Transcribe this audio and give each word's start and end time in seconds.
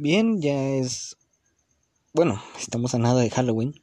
Bien, 0.00 0.40
ya 0.40 0.76
es... 0.76 1.16
Bueno, 2.12 2.40
estamos 2.56 2.94
a 2.94 2.98
nada 2.98 3.20
de 3.20 3.30
Halloween 3.30 3.74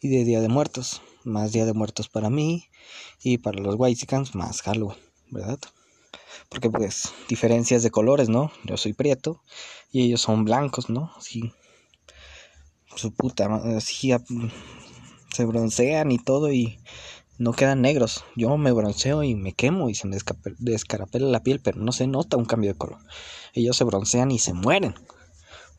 y 0.00 0.08
de 0.08 0.24
Día 0.24 0.40
de 0.40 0.48
Muertos. 0.48 1.02
Más 1.24 1.52
Día 1.52 1.66
de 1.66 1.74
Muertos 1.74 2.08
para 2.08 2.30
mí 2.30 2.70
y 3.22 3.36
para 3.36 3.60
los 3.60 3.74
Whitesicans 3.76 4.34
más 4.34 4.62
Halloween, 4.62 4.96
¿verdad? 5.30 5.58
Porque 6.48 6.70
pues 6.70 7.12
diferencias 7.28 7.82
de 7.82 7.90
colores, 7.90 8.30
¿no? 8.30 8.50
Yo 8.64 8.78
soy 8.78 8.94
prieto 8.94 9.42
y 9.92 10.04
ellos 10.04 10.22
son 10.22 10.46
blancos, 10.46 10.88
¿no? 10.88 11.12
Sí. 11.20 11.52
Su 12.96 13.12
puta, 13.12 13.54
así 13.76 14.10
se 15.34 15.44
broncean 15.44 16.10
y 16.10 16.18
todo 16.18 16.50
y 16.50 16.78
no 17.36 17.52
quedan 17.52 17.82
negros. 17.82 18.24
Yo 18.36 18.56
me 18.56 18.72
bronceo 18.72 19.22
y 19.22 19.34
me 19.34 19.52
quemo 19.52 19.90
y 19.90 19.94
se 19.94 20.08
me 20.08 20.16
descarapela 20.60 21.26
la 21.26 21.42
piel, 21.42 21.60
pero 21.60 21.78
no 21.78 21.92
se 21.92 22.06
nota 22.06 22.38
un 22.38 22.46
cambio 22.46 22.72
de 22.72 22.78
color. 22.78 23.00
Ellos 23.52 23.76
se 23.76 23.84
broncean 23.84 24.30
y 24.30 24.38
se 24.38 24.54
mueren 24.54 24.94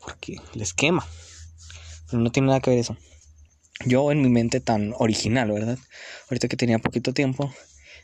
porque 0.00 0.36
les 0.54 0.72
quema. 0.72 1.06
Pero 2.10 2.22
no 2.22 2.32
tiene 2.32 2.48
nada 2.48 2.60
que 2.60 2.70
ver 2.70 2.78
eso. 2.80 2.96
Yo 3.86 4.10
en 4.12 4.22
mi 4.22 4.28
mente 4.28 4.60
tan 4.60 4.94
original, 4.98 5.50
¿verdad? 5.50 5.78
Ahorita 6.28 6.48
que 6.48 6.56
tenía 6.56 6.78
poquito 6.78 7.14
tiempo, 7.14 7.52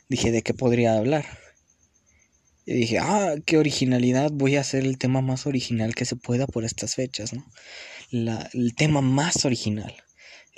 dije 0.09 0.31
de 0.31 0.41
qué 0.41 0.53
podría 0.53 0.97
hablar. 0.97 1.25
Y 2.65 2.73
dije, 2.73 2.99
ah, 2.99 3.35
qué 3.45 3.57
originalidad, 3.57 4.31
voy 4.31 4.57
a 4.57 4.61
hacer 4.61 4.85
el 4.85 4.97
tema 4.97 5.21
más 5.21 5.47
original 5.47 5.95
que 5.95 6.05
se 6.05 6.15
pueda 6.15 6.47
por 6.47 6.65
estas 6.65 6.95
fechas, 6.95 7.33
¿no? 7.33 7.45
La, 8.09 8.49
el 8.53 8.75
tema 8.75 9.01
más 9.01 9.45
original 9.45 9.95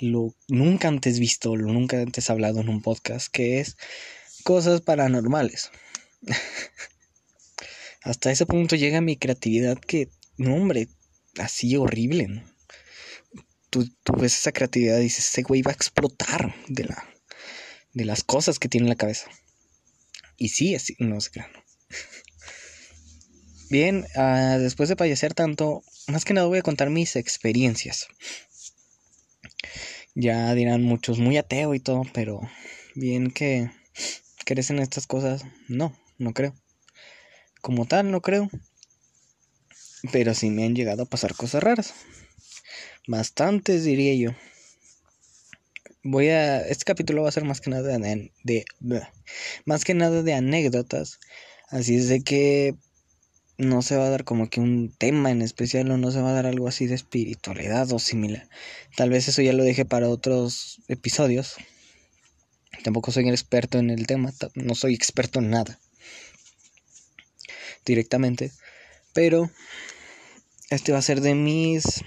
lo 0.00 0.34
nunca 0.48 0.88
antes 0.88 1.18
visto, 1.18 1.56
lo 1.56 1.72
nunca 1.72 2.00
antes 2.00 2.30
hablado 2.30 2.60
en 2.60 2.68
un 2.68 2.82
podcast, 2.82 3.28
que 3.30 3.60
es 3.60 3.76
cosas 4.42 4.80
paranormales. 4.80 5.70
Hasta 8.02 8.30
ese 8.30 8.46
punto 8.46 8.76
llega 8.76 9.00
mi 9.00 9.16
creatividad 9.16 9.78
que, 9.78 10.08
no 10.38 10.54
hombre, 10.54 10.88
así 11.38 11.76
horrible, 11.76 12.28
¿no? 12.28 12.44
Tú, 13.70 13.88
tú 14.02 14.14
ves 14.14 14.36
esa 14.36 14.52
creatividad 14.52 14.98
y 14.98 15.04
dices, 15.04 15.28
ese 15.28 15.42
güey 15.42 15.62
va 15.62 15.70
a 15.70 15.74
explotar 15.74 16.54
de, 16.68 16.84
la, 16.84 17.08
de 17.92 18.04
las 18.04 18.24
cosas 18.24 18.58
que 18.58 18.68
tiene 18.68 18.86
en 18.86 18.90
la 18.90 18.96
cabeza. 18.96 19.30
Y 20.36 20.48
sí, 20.48 20.74
así, 20.74 20.96
no 20.98 21.20
sé, 21.20 21.30
claro. 21.30 21.52
Bien, 23.70 24.04
uh, 24.16 24.58
después 24.58 24.88
de 24.88 24.96
fallecer 24.96 25.34
tanto, 25.34 25.84
más 26.08 26.24
que 26.24 26.34
nada 26.34 26.48
voy 26.48 26.58
a 26.58 26.62
contar 26.62 26.90
mis 26.90 27.14
experiencias. 27.14 28.08
Ya 30.16 30.52
dirán 30.54 30.82
muchos 30.82 31.20
muy 31.20 31.36
ateo 31.36 31.74
y 31.74 31.80
todo, 31.80 32.02
pero 32.12 32.40
bien 32.96 33.30
que 33.30 33.70
crees 34.44 34.70
en 34.70 34.80
estas 34.80 35.06
cosas, 35.06 35.44
no, 35.68 35.96
no 36.18 36.34
creo. 36.34 36.54
Como 37.60 37.86
tal, 37.86 38.10
no 38.10 38.20
creo. 38.20 38.50
Pero 40.12 40.34
sí 40.34 40.50
me 40.50 40.64
han 40.64 40.74
llegado 40.74 41.02
a 41.02 41.06
pasar 41.06 41.34
cosas 41.34 41.62
raras. 41.62 41.94
Bastantes, 43.06 43.84
diría 43.84 44.14
yo. 44.14 44.36
Voy 46.02 46.28
a. 46.28 46.60
Este 46.60 46.84
capítulo 46.84 47.22
va 47.22 47.28
a 47.28 47.32
ser 47.32 47.44
más 47.44 47.60
que 47.60 47.70
nada 47.70 47.98
de. 47.98 48.64
más 49.64 49.84
que 49.84 49.94
nada 49.94 50.22
de 50.22 50.34
anécdotas. 50.34 51.18
Así 51.68 51.96
es 51.96 52.08
de 52.08 52.22
que 52.22 52.74
no 53.58 53.82
se 53.82 53.96
va 53.96 54.06
a 54.06 54.10
dar 54.10 54.24
como 54.24 54.48
que 54.48 54.60
un 54.60 54.94
tema 54.96 55.30
en 55.30 55.42
especial 55.42 55.90
o 55.90 55.98
no 55.98 56.10
se 56.10 56.22
va 56.22 56.30
a 56.30 56.34
dar 56.34 56.46
algo 56.46 56.66
así 56.66 56.86
de 56.86 56.94
espiritualidad 56.94 57.92
o 57.92 57.98
similar. 57.98 58.48
Tal 58.96 59.10
vez 59.10 59.28
eso 59.28 59.42
ya 59.42 59.52
lo 59.52 59.62
deje 59.62 59.84
para 59.84 60.08
otros 60.08 60.80
episodios. 60.88 61.56
Tampoco 62.82 63.12
soy 63.12 63.28
experto 63.28 63.78
en 63.78 63.90
el 63.90 64.06
tema, 64.06 64.32
no 64.54 64.74
soy 64.74 64.94
experto 64.94 65.40
en 65.40 65.50
nada 65.50 65.78
directamente, 67.84 68.52
pero 69.12 69.50
este 70.70 70.92
va 70.92 70.98
a 70.98 71.02
ser 71.02 71.20
de 71.20 71.34
mis 71.34 72.04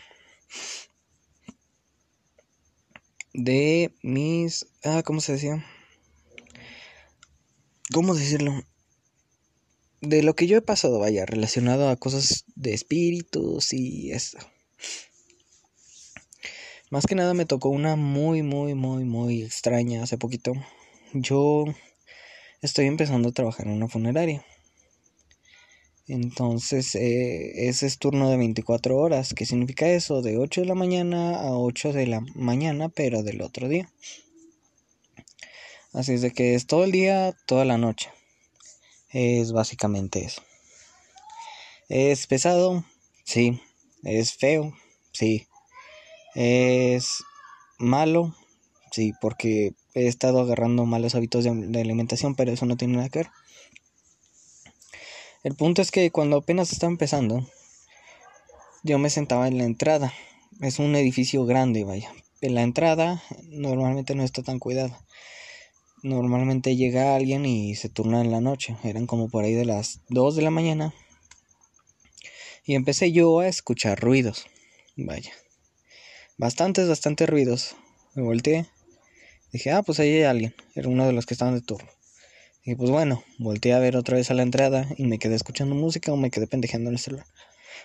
de 3.34 3.94
mis 4.02 4.68
ah, 4.84 5.04
¿cómo 5.04 5.22
se 5.22 5.34
decía? 5.34 5.66
¿Cómo 7.92 8.16
decirlo? 8.16 8.64
de 10.04 10.22
lo 10.22 10.36
que 10.36 10.48
yo 10.48 10.58
he 10.58 10.62
pasado, 10.62 11.00
vaya, 11.00 11.26
relacionado 11.26 11.88
a 11.90 11.96
cosas 11.96 12.44
de 12.56 12.74
espíritus 12.74 13.72
y 13.72 14.12
eso. 14.12 14.38
Más 16.90 17.06
que 17.06 17.16
nada 17.16 17.34
me 17.34 17.46
tocó 17.46 17.70
una 17.70 17.96
muy, 17.96 18.44
muy, 18.44 18.76
muy, 18.76 19.06
muy 19.06 19.44
extraña 19.44 20.04
hace 20.04 20.18
poquito. 20.18 20.54
Yo 21.14 21.64
estoy 22.62 22.88
empezando 22.88 23.30
a 23.30 23.32
trabajar 23.32 23.68
en 23.68 23.74
una 23.74 23.88
funeraria. 23.88 24.46
Entonces, 26.08 26.96
eh, 26.96 27.68
ese 27.70 27.88
es 27.88 27.98
turno 27.98 28.30
de 28.30 28.38
24 28.38 28.98
horas. 28.98 29.34
¿Qué 29.34 29.46
significa 29.46 29.88
eso? 29.88 30.22
De 30.22 30.38
8 30.38 30.62
de 30.62 30.68
la 30.68 30.76
mañana 30.76 31.40
a 31.40 31.58
8 31.58 31.94
de 31.94 32.08
la 32.08 32.22
mañana, 32.36 32.90
pero 32.90 33.24
del 33.24 33.42
otro 33.42 33.70
día. 33.70 33.90
Así 35.94 36.14
es 36.14 36.22
de 36.22 36.32
que 36.32 36.56
es 36.56 36.68
todo 36.68 36.84
el 36.84 36.92
día, 36.92 37.34
toda 37.46 37.66
la 37.66 37.78
noche. 37.78 38.10
Es 39.12 39.52
básicamente 39.52 40.26
eso. 40.26 40.42
¿Es 41.88 42.28
pesado? 42.28 42.84
Sí. 43.24 43.62
¿Es 44.04 44.34
feo? 44.34 44.74
Sí. 45.12 45.48
¿Es 46.36 47.24
malo? 47.78 48.36
Sí, 48.92 49.14
porque 49.22 49.74
he 49.94 50.08
estado 50.08 50.42
agarrando 50.42 50.86
malos 50.86 51.16
hábitos 51.16 51.44
de, 51.46 51.82
alimentación, 51.82 52.36
pero 52.36 52.52
eso 52.52 52.66
no 52.66 52.78
tiene 52.78 52.98
nada 52.98 53.10
que 53.10 53.20
ver. 53.20 53.30
El 55.44 55.56
punto 55.56 55.82
es 55.82 55.92
que 55.92 56.10
cuando 56.12 56.38
apenas 56.38 56.72
estaba 56.72 56.92
empezando, 56.92 57.48
yo 58.84 58.98
me 58.98 59.10
sentaba 59.10 59.48
en 59.48 59.58
la 59.58 59.66
entrada. 59.66 60.14
Es 60.62 60.80
un 60.80 60.96
edificio 60.96 61.46
grande, 61.46 61.84
vaya. 61.84 62.12
En 62.42 62.56
la 62.56 62.64
entrada 62.64 63.22
normalmente 63.44 64.16
no 64.16 64.24
está 64.24 64.44
tan 64.44 64.60
cuidado 64.60 64.98
normalmente 66.04 66.76
llega 66.76 67.16
alguien 67.16 67.46
y 67.46 67.76
se 67.76 67.90
turna 67.90 68.22
en 68.22 68.32
la 68.32 68.42
noche. 68.42 68.76
Eran 68.84 69.08
como 69.08 69.30
por 69.30 69.46
ahí 69.46 69.54
de 69.54 69.66
las 69.66 70.02
2 70.10 70.36
de 70.36 70.42
la 70.42 70.52
mañana. 70.52 70.94
Y 72.66 72.76
empecé 72.76 73.12
yo 73.12 73.40
a 73.40 73.48
escuchar 73.48 74.00
ruidos. 74.00 74.46
Vaya. 74.96 75.32
Bastantes, 76.38 76.88
bastantes 76.88 77.28
ruidos. 77.28 77.76
Me 78.14 78.22
volteé. 78.22 78.68
Dije, 79.52 79.72
ah, 79.72 79.82
pues 79.82 80.00
ahí 80.00 80.10
hay 80.10 80.24
alguien. 80.24 80.56
Era 80.76 80.90
uno 80.90 81.06
de 81.06 81.14
los 81.14 81.26
que 81.26 81.34
estaban 81.34 81.56
de 81.56 81.62
turno. 81.62 81.90
Y 82.66 82.76
pues 82.76 82.90
bueno, 82.90 83.24
volteé 83.40 83.74
a 83.74 83.80
ver 83.80 83.98
otra 83.98 84.16
vez 84.16 84.32
a 84.32 84.34
la 84.34 84.44
entrada 84.44 84.88
y 84.98 85.06
me 85.06 85.20
quedé 85.20 85.36
escuchando 85.36 85.76
música 85.76 86.14
o 86.14 86.18
me 86.18 86.32
quedé 86.32 86.48
pendejeando 86.48 86.90
en 86.90 86.96
el 86.96 87.00
celular. 87.00 87.26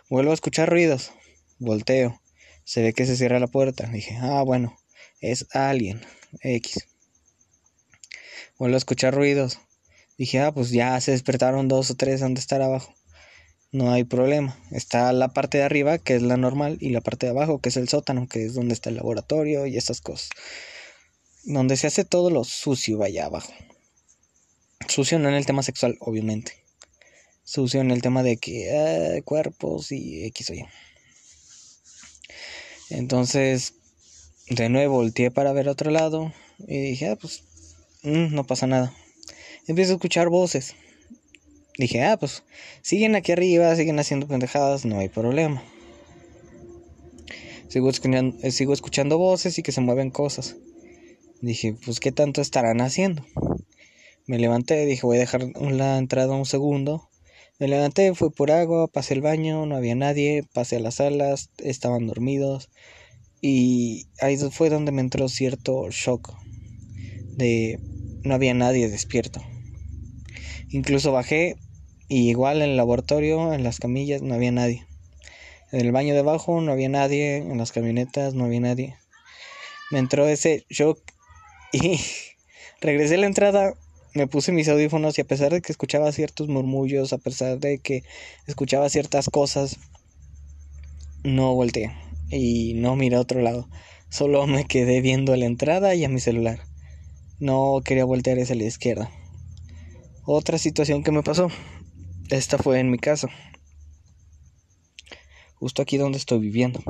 Vuelvo 0.08 0.30
a 0.30 0.34
escuchar 0.34 0.70
ruidos. 0.70 1.10
Volteo. 1.58 2.20
Se 2.62 2.82
ve 2.82 2.92
que 2.92 3.04
se 3.04 3.16
cierra 3.16 3.40
la 3.40 3.48
puerta. 3.48 3.88
Dije, 3.88 4.16
ah, 4.20 4.42
bueno, 4.42 4.78
es 5.20 5.46
alguien. 5.52 6.00
X. 6.42 6.86
Vuelvo 8.56 8.76
a 8.76 8.78
escuchar 8.78 9.14
ruidos. 9.14 9.58
Dije, 10.16 10.38
ah, 10.40 10.52
pues 10.52 10.70
ya 10.70 11.00
se 11.00 11.10
despertaron 11.10 11.66
dos 11.66 11.90
o 11.90 11.96
tres 11.96 12.22
han 12.22 12.34
de 12.34 12.40
estar 12.40 12.62
abajo. 12.62 12.94
No 13.72 13.92
hay 13.92 14.04
problema. 14.04 14.56
Está 14.70 15.12
la 15.12 15.28
parte 15.28 15.58
de 15.58 15.64
arriba, 15.64 15.98
que 15.98 16.14
es 16.14 16.22
la 16.22 16.36
normal, 16.36 16.78
y 16.80 16.90
la 16.90 17.00
parte 17.00 17.26
de 17.26 17.30
abajo, 17.30 17.60
que 17.60 17.68
es 17.70 17.76
el 17.76 17.88
sótano, 17.88 18.28
que 18.28 18.44
es 18.44 18.54
donde 18.54 18.74
está 18.74 18.90
el 18.90 18.96
laboratorio 18.96 19.66
y 19.66 19.76
esas 19.76 20.00
cosas. 20.00 20.30
Donde 21.42 21.76
se 21.76 21.88
hace 21.88 22.04
todo 22.04 22.30
lo 22.30 22.44
sucio 22.44 23.02
allá 23.02 23.26
abajo. 23.26 23.52
Sucio 24.88 25.18
no 25.18 25.28
en 25.28 25.34
el 25.34 25.46
tema 25.46 25.62
sexual, 25.62 25.96
obviamente. 26.00 26.52
Sucio 27.44 27.80
en 27.80 27.90
el 27.90 28.02
tema 28.02 28.22
de 28.22 28.36
que 28.36 28.68
eh, 29.16 29.22
cuerpos 29.22 29.92
y 29.92 30.24
X 30.26 30.50
o 30.50 30.54
Y. 30.54 30.64
Entonces, 32.90 33.74
de 34.48 34.68
nuevo 34.68 34.96
volteé 34.96 35.30
para 35.30 35.52
ver 35.52 35.68
otro 35.68 35.90
lado 35.90 36.32
y 36.66 36.80
dije, 36.80 37.08
ah, 37.08 37.16
pues 37.16 37.42
Mm, 38.02 38.32
no 38.32 38.44
pasa 38.44 38.66
nada. 38.68 38.92
Empiezo 39.66 39.92
a 39.92 39.94
escuchar 39.96 40.28
voces. 40.28 40.76
Dije, 41.76 42.04
ah, 42.04 42.16
pues 42.16 42.44
siguen 42.82 43.16
aquí 43.16 43.32
arriba, 43.32 43.74
siguen 43.74 43.98
haciendo 43.98 44.28
pendejadas, 44.28 44.84
no 44.84 44.98
hay 44.98 45.08
problema. 45.08 45.62
Sigo 47.68 47.90
escuchando, 47.90 48.36
eh, 48.42 48.50
sigo 48.50 48.72
escuchando 48.72 49.18
voces 49.18 49.58
y 49.58 49.62
que 49.62 49.72
se 49.72 49.80
mueven 49.80 50.10
cosas. 50.10 50.56
Dije, 51.40 51.76
pues 51.84 52.00
qué 52.00 52.12
tanto 52.12 52.40
estarán 52.40 52.80
haciendo. 52.80 53.24
Me 54.28 54.38
levanté, 54.38 54.84
dije, 54.84 55.06
voy 55.06 55.16
a 55.16 55.20
dejar 55.20 55.50
la 55.58 55.96
entrada 55.96 56.34
un 56.34 56.44
segundo. 56.44 57.08
Me 57.58 57.66
levanté, 57.66 58.14
fui 58.14 58.28
por 58.28 58.50
agua, 58.50 58.86
pasé 58.86 59.14
el 59.14 59.22
baño, 59.22 59.64
no 59.64 59.74
había 59.74 59.94
nadie, 59.94 60.44
pasé 60.52 60.76
a 60.76 60.80
las 60.80 60.96
salas, 60.96 61.48
estaban 61.56 62.06
dormidos. 62.06 62.68
Y 63.40 64.06
ahí 64.20 64.36
fue 64.36 64.68
donde 64.68 64.92
me 64.92 65.00
entró 65.00 65.30
cierto 65.30 65.88
shock 65.88 66.36
de 67.36 67.80
no 68.22 68.34
había 68.34 68.52
nadie 68.52 68.90
despierto. 68.90 69.40
Incluso 70.68 71.10
bajé 71.10 71.56
y 72.06 72.28
igual 72.28 72.58
en 72.60 72.68
el 72.70 72.76
laboratorio, 72.76 73.54
en 73.54 73.64
las 73.64 73.80
camillas, 73.80 74.20
no 74.20 74.34
había 74.34 74.52
nadie. 74.52 74.86
En 75.72 75.80
el 75.80 75.90
baño 75.90 76.12
de 76.12 76.20
abajo 76.20 76.60
no 76.60 76.70
había 76.70 76.90
nadie, 76.90 77.38
en 77.38 77.56
las 77.56 77.72
camionetas 77.72 78.34
no 78.34 78.44
había 78.44 78.60
nadie. 78.60 78.96
Me 79.90 79.98
entró 79.98 80.28
ese 80.28 80.66
shock 80.68 81.00
y 81.72 81.98
regresé 82.82 83.14
a 83.14 83.18
la 83.18 83.26
entrada, 83.26 83.72
me 84.18 84.26
puse 84.26 84.50
mis 84.50 84.68
audífonos 84.68 85.16
y 85.16 85.20
a 85.20 85.24
pesar 85.24 85.52
de 85.52 85.60
que 85.60 85.70
escuchaba 85.70 86.10
ciertos 86.10 86.48
murmullos, 86.48 87.12
a 87.12 87.18
pesar 87.18 87.60
de 87.60 87.78
que 87.78 88.02
escuchaba 88.48 88.88
ciertas 88.88 89.30
cosas, 89.30 89.78
no 91.22 91.54
volteé 91.54 91.92
y 92.28 92.74
no 92.74 92.96
miré 92.96 93.14
a 93.14 93.20
otro 93.20 93.40
lado. 93.40 93.68
Solo 94.10 94.44
me 94.48 94.64
quedé 94.64 95.00
viendo 95.00 95.32
a 95.32 95.36
la 95.36 95.46
entrada 95.46 95.94
y 95.94 96.04
a 96.04 96.08
mi 96.08 96.18
celular. 96.18 96.58
No 97.38 97.80
quería 97.84 98.04
voltear 98.04 98.40
hacia 98.40 98.56
la 98.56 98.64
izquierda. 98.64 99.08
Otra 100.24 100.58
situación 100.58 101.04
que 101.04 101.12
me 101.12 101.22
pasó. 101.22 101.48
Esta 102.28 102.58
fue 102.58 102.80
en 102.80 102.90
mi 102.90 102.98
casa. 102.98 103.28
Justo 105.54 105.80
aquí 105.80 105.96
donde 105.96 106.18
estoy 106.18 106.40
viviendo. 106.40 106.80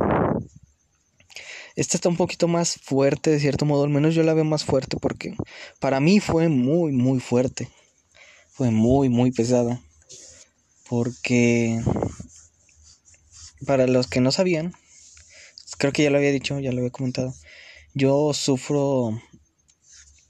Esta 1.79 1.97
está 1.97 2.09
un 2.09 2.17
poquito 2.17 2.49
más 2.49 2.75
fuerte, 2.83 3.31
de 3.31 3.39
cierto 3.39 3.65
modo. 3.65 3.85
Al 3.85 3.91
menos 3.91 4.13
yo 4.13 4.25
la 4.25 4.35
veo 4.35 4.43
más 4.43 4.65
fuerte 4.65 4.97
porque 4.97 5.37
para 5.79 6.01
mí 6.01 6.19
fue 6.19 6.49
muy, 6.49 6.91
muy 6.91 7.21
fuerte. 7.21 7.69
Fue 8.51 8.73
muy, 8.73 9.09
muy 9.09 9.31
pesada. 9.31 9.81
Porque 10.89 11.81
para 13.65 13.87
los 13.87 14.09
que 14.09 14.21
no 14.21 14.33
sabían, 14.33 14.75
creo 15.79 15.93
que 15.93 16.03
ya 16.03 16.11
lo 16.11 16.19
había 16.19 16.33
dicho, 16.33 16.59
ya 16.59 16.73
lo 16.73 16.79
había 16.79 16.91
comentado. 16.91 17.33
Yo 17.95 18.35
sufro 18.35 19.23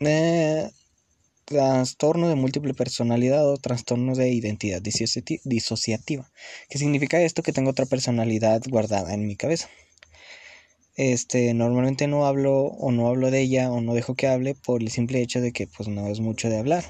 eh, 0.00 0.70
trastorno 1.46 2.28
de 2.28 2.34
múltiple 2.34 2.74
personalidad 2.74 3.50
o 3.50 3.56
trastorno 3.56 4.14
de 4.14 4.28
identidad 4.28 4.82
disociativa. 4.82 6.30
¿Qué 6.68 6.76
significa 6.76 7.22
esto? 7.22 7.42
Que 7.42 7.54
tengo 7.54 7.70
otra 7.70 7.86
personalidad 7.86 8.60
guardada 8.68 9.14
en 9.14 9.26
mi 9.26 9.34
cabeza. 9.34 9.70
Este, 10.98 11.54
normalmente 11.54 12.08
no 12.08 12.26
hablo 12.26 12.58
o 12.60 12.90
no 12.90 13.06
hablo 13.06 13.30
de 13.30 13.40
ella 13.40 13.70
o 13.70 13.80
no 13.80 13.94
dejo 13.94 14.16
que 14.16 14.26
hable 14.26 14.56
por 14.56 14.82
el 14.82 14.90
simple 14.90 15.22
hecho 15.22 15.40
de 15.40 15.52
que 15.52 15.68
pues 15.68 15.88
no 15.88 16.08
es 16.08 16.18
mucho 16.18 16.48
de 16.50 16.58
hablar. 16.58 16.84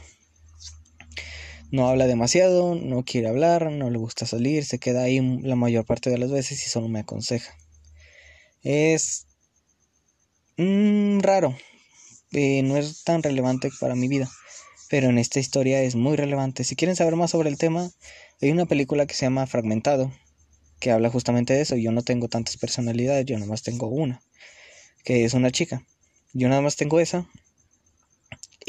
No 1.70 1.90
habla 1.90 2.06
demasiado, 2.06 2.74
no 2.74 3.04
quiere 3.04 3.28
hablar, 3.28 3.70
no 3.70 3.90
le 3.90 3.98
gusta 3.98 4.24
salir, 4.24 4.64
se 4.64 4.78
queda 4.78 5.02
ahí 5.02 5.20
la 5.42 5.56
mayor 5.56 5.84
parte 5.84 6.08
de 6.08 6.16
las 6.16 6.30
veces 6.30 6.64
y 6.64 6.70
solo 6.70 6.88
me 6.88 7.00
aconseja. 7.00 7.52
Es 8.62 9.26
mm, 10.56 11.18
raro, 11.20 11.54
eh, 12.32 12.62
no 12.62 12.78
es 12.78 13.04
tan 13.04 13.22
relevante 13.22 13.68
para 13.78 13.94
mi 13.94 14.08
vida, 14.08 14.30
pero 14.88 15.10
en 15.10 15.18
esta 15.18 15.38
historia 15.38 15.82
es 15.82 15.96
muy 15.96 16.16
relevante. 16.16 16.64
Si 16.64 16.76
quieren 16.76 16.96
saber 16.96 17.16
más 17.16 17.32
sobre 17.32 17.50
el 17.50 17.58
tema, 17.58 17.90
hay 18.40 18.52
una 18.52 18.64
película 18.64 19.04
que 19.04 19.12
se 19.12 19.26
llama 19.26 19.46
Fragmentado, 19.46 20.10
que 20.78 20.90
habla 20.90 21.10
justamente 21.10 21.54
de 21.54 21.62
eso. 21.62 21.76
Yo 21.76 21.92
no 21.92 22.02
tengo 22.02 22.28
tantas 22.28 22.56
personalidades, 22.56 23.26
yo 23.26 23.36
nada 23.36 23.50
más 23.50 23.62
tengo 23.62 23.88
una, 23.88 24.22
que 25.04 25.24
es 25.24 25.34
una 25.34 25.50
chica. 25.50 25.82
Yo 26.32 26.48
nada 26.48 26.60
más 26.60 26.76
tengo 26.76 27.00
esa 27.00 27.26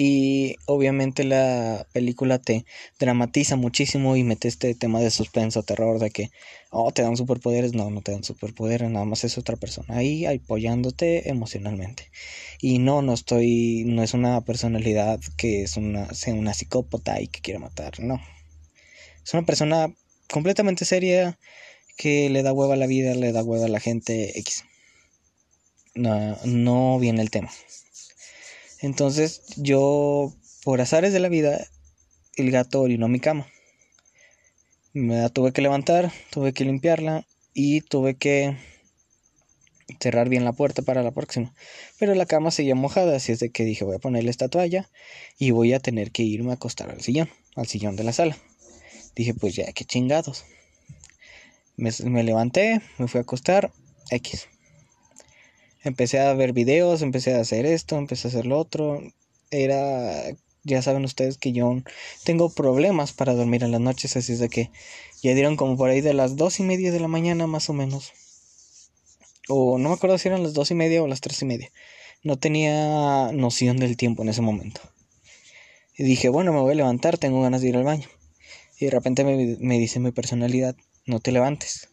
y 0.01 0.55
obviamente 0.65 1.25
la 1.25 1.85
película 1.91 2.39
te 2.39 2.63
dramatiza 2.99 3.57
muchísimo 3.57 4.15
y 4.15 4.23
mete 4.23 4.47
este 4.47 4.73
tema 4.73 5.01
de 5.01 5.11
suspenso, 5.11 5.61
terror, 5.63 5.99
de 5.99 6.09
que, 6.09 6.31
oh, 6.69 6.93
te 6.93 7.01
dan 7.01 7.17
superpoderes. 7.17 7.73
No, 7.73 7.89
no 7.89 8.01
te 8.01 8.13
dan 8.13 8.23
superpoderes, 8.23 8.89
nada 8.89 9.03
más 9.03 9.25
es 9.25 9.37
otra 9.37 9.57
persona 9.57 9.97
ahí 9.97 10.25
apoyándote 10.25 11.29
emocionalmente. 11.29 12.09
Y 12.61 12.79
no, 12.79 13.01
no 13.01 13.13
estoy, 13.13 13.83
no 13.87 14.01
es 14.01 14.13
una 14.13 14.39
personalidad 14.39 15.19
que 15.35 15.63
es 15.63 15.75
una, 15.75 16.13
sea 16.13 16.33
una 16.33 16.53
psicópata 16.53 17.19
y 17.19 17.27
que 17.27 17.41
quiere 17.41 17.59
matar, 17.59 17.99
no. 17.99 18.21
Es 19.21 19.33
una 19.33 19.45
persona 19.45 19.93
completamente 20.31 20.85
seria 20.85 21.37
que 21.99 22.29
le 22.29 22.43
da 22.43 22.53
hueva 22.53 22.75
a 22.75 22.77
la 22.77 22.87
vida, 22.87 23.13
le 23.13 23.33
da 23.33 23.43
hueva 23.43 23.65
a 23.65 23.69
la 23.69 23.81
gente 23.81 24.39
X. 24.39 24.63
No, 25.95 26.37
no 26.45 26.97
viene 26.97 27.21
el 27.21 27.29
tema. 27.29 27.51
Entonces 28.79 29.41
yo, 29.57 30.33
por 30.63 30.79
azares 30.79 31.11
de 31.11 31.19
la 31.19 31.27
vida, 31.27 31.67
el 32.37 32.51
gato 32.51 32.79
orinó 32.79 33.09
mi 33.09 33.19
cama. 33.19 33.47
Me 34.93 35.17
la 35.17 35.27
tuve 35.27 35.51
que 35.51 35.61
levantar, 35.61 36.09
tuve 36.29 36.53
que 36.53 36.63
limpiarla 36.63 37.27
y 37.53 37.81
tuve 37.81 38.15
que 38.15 38.55
cerrar 39.99 40.29
bien 40.29 40.45
la 40.45 40.53
puerta 40.53 40.81
para 40.81 41.03
la 41.03 41.11
próxima. 41.11 41.53
Pero 41.99 42.15
la 42.15 42.25
cama 42.25 42.49
seguía 42.49 42.75
mojada, 42.75 43.17
así 43.17 43.33
es 43.33 43.39
de 43.39 43.49
que 43.49 43.65
dije 43.65 43.83
voy 43.83 43.97
a 43.97 43.99
ponerle 43.99 44.31
esta 44.31 44.47
toalla 44.47 44.89
y 45.37 45.51
voy 45.51 45.73
a 45.73 45.81
tener 45.81 46.11
que 46.11 46.23
irme 46.23 46.51
a 46.51 46.53
acostar 46.53 46.89
al 46.91 47.01
sillón, 47.01 47.29
al 47.57 47.67
sillón 47.67 47.97
de 47.97 48.05
la 48.05 48.13
sala. 48.13 48.37
Dije 49.17 49.33
pues 49.33 49.53
ya, 49.53 49.69
qué 49.73 49.83
chingados. 49.83 50.45
Me, 51.79 52.23
levanté, 52.23 52.81
me 52.97 53.07
fui 53.07 53.19
a 53.19 53.21
acostar, 53.21 53.71
X 54.11 54.47
empecé 55.83 56.19
a 56.19 56.33
ver 56.33 56.53
videos, 56.53 57.01
empecé 57.01 57.35
a 57.35 57.41
hacer 57.41 57.65
esto, 57.65 57.97
empecé 57.97 58.27
a 58.27 58.29
hacer 58.29 58.45
lo 58.45 58.57
otro. 58.57 59.01
Era, 59.51 60.23
ya 60.63 60.81
saben 60.81 61.05
ustedes 61.05 61.37
que 61.37 61.51
yo 61.51 61.81
tengo 62.23 62.49
problemas 62.49 63.13
para 63.13 63.33
dormir 63.33 63.63
en 63.63 63.71
las 63.71 63.81
noches, 63.81 64.15
así 64.15 64.33
es 64.33 64.39
de 64.39 64.49
que 64.49 64.71
ya 65.21 65.33
dieron 65.33 65.55
como 65.55 65.77
por 65.77 65.89
ahí 65.89 66.01
de 66.01 66.13
las 66.13 66.35
dos 66.35 66.59
y 66.59 66.63
media 66.63 66.91
de 66.91 66.99
la 66.99 67.07
mañana 67.07 67.47
más 67.47 67.69
o 67.69 67.73
menos. 67.73 68.13
O 69.47 69.77
no 69.77 69.89
me 69.89 69.95
acuerdo 69.95 70.17
si 70.17 70.27
eran 70.27 70.43
las 70.43 70.53
dos 70.53 70.71
y 70.71 70.75
media 70.75 71.01
o 71.01 71.07
las 71.07 71.21
tres 71.21 71.41
y 71.41 71.45
media. 71.45 71.71
No 72.23 72.37
tenía 72.37 73.31
noción 73.31 73.77
del 73.77 73.97
tiempo 73.97 74.21
en 74.23 74.29
ese 74.29 74.41
momento. 74.41 74.81
Y 75.97 76.03
dije, 76.03 76.29
bueno, 76.29 76.53
me 76.53 76.59
voy 76.59 76.73
a 76.73 76.75
levantar, 76.75 77.17
tengo 77.17 77.41
ganas 77.41 77.61
de 77.61 77.69
ir 77.69 77.77
al 77.77 77.83
baño. 77.83 78.07
Y 78.79 78.85
de 78.85 78.91
repente 78.91 79.23
me, 79.23 79.57
me 79.59 79.79
dice 79.79 79.99
mi 79.99 80.11
personalidad, 80.11 80.75
no 81.05 81.19
te 81.19 81.31
levantes. 81.31 81.89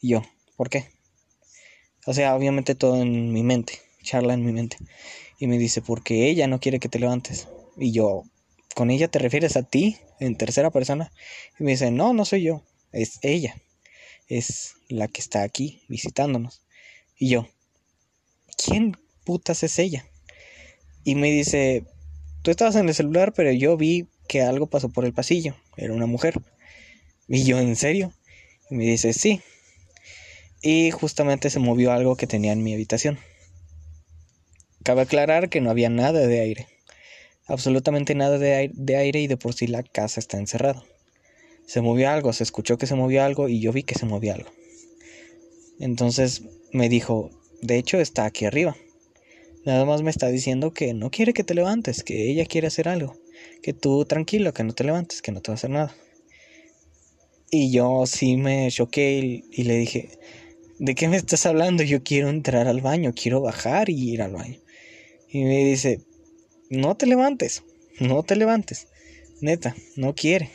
Y 0.00 0.10
yo, 0.10 0.22
¿por 0.56 0.70
qué? 0.70 0.90
O 2.06 2.14
sea, 2.14 2.34
obviamente 2.34 2.74
todo 2.74 3.02
en 3.02 3.32
mi 3.32 3.42
mente, 3.42 3.80
charla 4.02 4.34
en 4.34 4.44
mi 4.44 4.52
mente. 4.52 4.78
Y 5.38 5.46
me 5.46 5.58
dice, 5.58 5.82
porque 5.82 6.28
ella 6.28 6.46
no 6.46 6.60
quiere 6.60 6.80
que 6.80 6.88
te 6.88 6.98
levantes. 6.98 7.48
Y 7.76 7.92
yo, 7.92 8.24
¿con 8.74 8.90
ella 8.90 9.08
te 9.08 9.18
refieres 9.18 9.56
a 9.56 9.62
ti 9.62 9.98
en 10.20 10.36
tercera 10.36 10.70
persona? 10.70 11.12
Y 11.58 11.64
me 11.64 11.72
dice, 11.72 11.90
no, 11.90 12.12
no 12.14 12.24
soy 12.24 12.42
yo, 12.42 12.62
es 12.92 13.18
ella. 13.22 13.56
Es 14.28 14.74
la 14.88 15.08
que 15.08 15.20
está 15.20 15.42
aquí 15.42 15.82
visitándonos. 15.88 16.62
Y 17.18 17.30
yo, 17.30 17.48
¿quién 18.56 18.96
putas 19.24 19.62
es 19.62 19.78
ella? 19.78 20.06
Y 21.04 21.14
me 21.14 21.30
dice, 21.30 21.84
tú 22.42 22.50
estabas 22.50 22.76
en 22.76 22.88
el 22.88 22.94
celular, 22.94 23.32
pero 23.32 23.52
yo 23.52 23.76
vi 23.76 24.06
que 24.28 24.42
algo 24.42 24.66
pasó 24.66 24.88
por 24.88 25.04
el 25.04 25.12
pasillo. 25.12 25.56
Era 25.76 25.92
una 25.92 26.06
mujer. 26.06 26.40
Y 27.26 27.44
yo, 27.44 27.58
¿en 27.58 27.76
serio? 27.76 28.12
Me 28.70 28.84
dice, 28.84 29.12
sí, 29.12 29.40
y 30.60 30.90
justamente 30.90 31.50
se 31.50 31.58
movió 31.58 31.92
algo 31.92 32.16
que 32.16 32.26
tenía 32.26 32.52
en 32.52 32.62
mi 32.62 32.74
habitación. 32.74 33.18
Cabe 34.82 35.02
aclarar 35.02 35.48
que 35.48 35.60
no 35.60 35.70
había 35.70 35.88
nada 35.88 36.26
de 36.26 36.40
aire, 36.40 36.66
absolutamente 37.46 38.14
nada 38.14 38.38
de 38.38 38.96
aire, 38.96 39.20
y 39.20 39.26
de 39.26 39.36
por 39.36 39.54
sí 39.54 39.66
la 39.66 39.82
casa 39.82 40.20
está 40.20 40.38
encerrada. 40.38 40.84
Se 41.66 41.80
movió 41.80 42.10
algo, 42.10 42.32
se 42.32 42.44
escuchó 42.44 42.78
que 42.78 42.86
se 42.86 42.94
movió 42.94 43.22
algo 43.22 43.48
y 43.48 43.60
yo 43.60 43.72
vi 43.72 43.82
que 43.82 43.94
se 43.94 44.06
movió 44.06 44.34
algo. 44.34 44.50
Entonces 45.78 46.42
me 46.72 46.88
dijo, 46.88 47.30
de 47.60 47.76
hecho 47.76 47.98
está 47.98 48.24
aquí 48.24 48.46
arriba. 48.46 48.76
Nada 49.64 49.84
más 49.84 50.02
me 50.02 50.10
está 50.10 50.28
diciendo 50.28 50.72
que 50.72 50.94
no 50.94 51.10
quiere 51.10 51.34
que 51.34 51.44
te 51.44 51.54
levantes, 51.54 52.02
que 52.02 52.30
ella 52.30 52.46
quiere 52.46 52.68
hacer 52.68 52.88
algo, 52.88 53.16
que 53.62 53.74
tú 53.74 54.04
tranquilo, 54.06 54.54
que 54.54 54.64
no 54.64 54.72
te 54.72 54.84
levantes, 54.84 55.20
que 55.20 55.32
no 55.32 55.42
te 55.42 55.50
va 55.50 55.54
a 55.54 55.56
hacer 55.56 55.70
nada. 55.70 55.94
Y 57.50 57.70
yo 57.70 58.04
sí 58.06 58.36
me 58.36 58.70
choqué 58.70 59.42
y 59.50 59.62
le 59.62 59.76
dije, 59.76 60.10
¿de 60.78 60.94
qué 60.94 61.08
me 61.08 61.16
estás 61.16 61.46
hablando? 61.46 61.82
Yo 61.82 62.02
quiero 62.02 62.28
entrar 62.28 62.68
al 62.68 62.80
baño, 62.80 63.12
quiero 63.14 63.40
bajar 63.40 63.88
y 63.90 64.10
ir 64.10 64.22
al 64.22 64.32
baño. 64.32 64.58
Y 65.28 65.44
me 65.44 65.64
dice, 65.64 66.00
no 66.70 66.96
te 66.96 67.06
levantes, 67.06 67.62
no 68.00 68.22
te 68.22 68.36
levantes. 68.36 68.88
Neta, 69.40 69.74
no 69.96 70.14
quiere. 70.14 70.50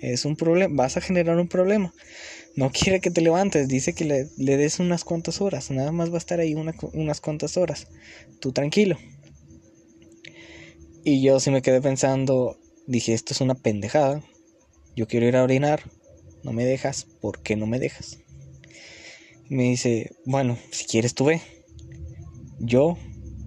Es 0.00 0.24
un 0.24 0.36
problema, 0.36 0.82
vas 0.82 0.96
a 0.96 1.00
generar 1.00 1.38
un 1.38 1.48
problema. 1.48 1.92
No 2.54 2.70
quiere 2.70 3.00
que 3.00 3.10
te 3.10 3.20
levantes, 3.20 3.68
dice 3.68 3.94
que 3.94 4.04
le, 4.04 4.56
des 4.56 4.80
unas 4.80 5.04
cuantas 5.04 5.40
horas. 5.40 5.70
Nada 5.70 5.92
más 5.92 6.10
va 6.10 6.16
a 6.16 6.18
estar 6.18 6.40
ahí 6.40 6.54
unas 6.54 7.20
cuantas 7.20 7.56
horas. 7.56 7.88
Tú 8.40 8.52
tranquilo. 8.52 8.98
Y 11.04 11.22
yo 11.22 11.40
sí 11.40 11.50
me 11.50 11.62
quedé 11.62 11.80
pensando, 11.80 12.58
dije, 12.86 13.14
esto 13.14 13.32
es 13.32 13.40
una 13.40 13.54
pendejada. 13.54 14.22
Yo 14.96 15.06
quiero 15.06 15.26
ir 15.26 15.36
a 15.36 15.44
orinar. 15.44 15.82
No 16.42 16.52
me 16.52 16.64
dejas, 16.64 17.06
¿por 17.20 17.40
qué 17.42 17.56
no 17.56 17.66
me 17.66 17.78
dejas? 17.78 18.18
me 19.48 19.64
dice, 19.64 20.12
bueno, 20.24 20.58
si 20.70 20.84
quieres 20.84 21.14
tú 21.14 21.24
ve. 21.24 21.40
Yo 22.58 22.98